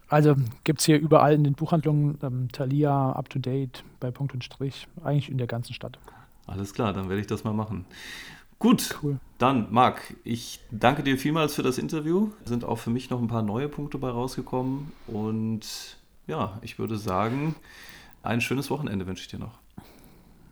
also 0.09 0.35
gibt 0.65 0.81
es 0.81 0.85
hier 0.85 0.99
überall 0.99 1.33
in 1.33 1.43
den 1.45 1.53
Buchhandlungen 1.53 2.17
ähm, 2.21 2.49
Thalia, 2.51 3.13
Up 3.13 3.29
to 3.29 3.39
Date, 3.39 3.83
bei 4.01 4.11
Punkt 4.11 4.33
und 4.33 4.43
Strich, 4.43 4.87
eigentlich 5.03 5.29
in 5.29 5.37
der 5.37 5.47
ganzen 5.47 5.73
Stadt. 5.73 5.97
Alles 6.47 6.73
klar, 6.73 6.91
dann 6.91 7.07
werde 7.07 7.21
ich 7.21 7.27
das 7.27 7.45
mal 7.45 7.53
machen. 7.53 7.85
Gut, 8.59 8.99
cool. 9.01 9.19
dann 9.39 9.71
Marc, 9.71 10.15
ich 10.23 10.59
danke 10.69 11.01
dir 11.01 11.17
vielmals 11.17 11.55
für 11.55 11.63
das 11.63 11.77
Interview. 11.77 12.29
Sind 12.45 12.65
auch 12.65 12.77
für 12.77 12.89
mich 12.91 13.09
noch 13.09 13.19
ein 13.19 13.27
paar 13.27 13.41
neue 13.41 13.69
Punkte 13.69 13.97
bei 13.97 14.09
rausgekommen 14.09 14.91
und 15.07 15.97
ja, 16.27 16.59
ich 16.61 16.77
würde 16.77 16.97
sagen, 16.97 17.55
ein 18.21 18.41
schönes 18.41 18.69
Wochenende 18.69 19.07
wünsche 19.07 19.21
ich 19.23 19.29
dir 19.29 19.39
noch. 19.39 19.60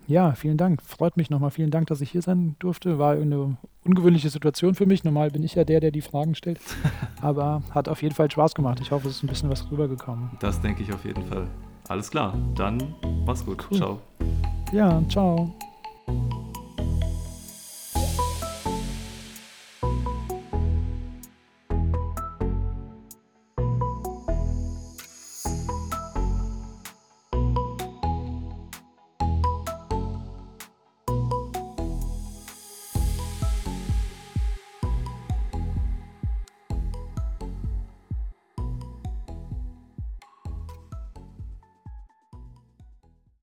Ja, 0.09 0.31
vielen 0.31 0.57
Dank. 0.57 0.81
Freut 0.81 1.17
mich 1.17 1.29
nochmal. 1.29 1.51
Vielen 1.51 1.69
Dank, 1.69 1.87
dass 1.87 2.01
ich 2.01 2.09
hier 2.09 2.23
sein 2.23 2.55
durfte. 2.57 2.97
War 2.97 3.13
eine 3.13 3.57
ungewöhnliche 3.85 4.31
Situation 4.31 4.73
für 4.73 4.87
mich. 4.87 5.03
Normal 5.03 5.29
bin 5.29 5.43
ich 5.43 5.53
ja 5.53 5.63
der, 5.63 5.79
der 5.79 5.91
die 5.91 6.01
Fragen 6.01 6.33
stellt. 6.33 6.59
Aber 7.21 7.61
hat 7.69 7.87
auf 7.87 8.01
jeden 8.01 8.15
Fall 8.15 8.29
Spaß 8.29 8.55
gemacht. 8.55 8.79
Ich 8.81 8.89
hoffe, 8.89 9.07
es 9.07 9.17
ist 9.17 9.23
ein 9.23 9.27
bisschen 9.27 9.51
was 9.51 9.69
rübergekommen. 9.69 10.31
Das 10.39 10.59
denke 10.59 10.81
ich 10.81 10.91
auf 10.91 11.05
jeden 11.05 11.23
Fall. 11.27 11.47
Alles 11.89 12.09
klar. 12.09 12.33
Dann 12.55 12.95
mach's 13.23 13.45
gut. 13.45 13.63
Cool. 13.69 13.77
Ciao. 13.77 14.01
Ja, 14.73 14.99
ciao. 15.09 15.53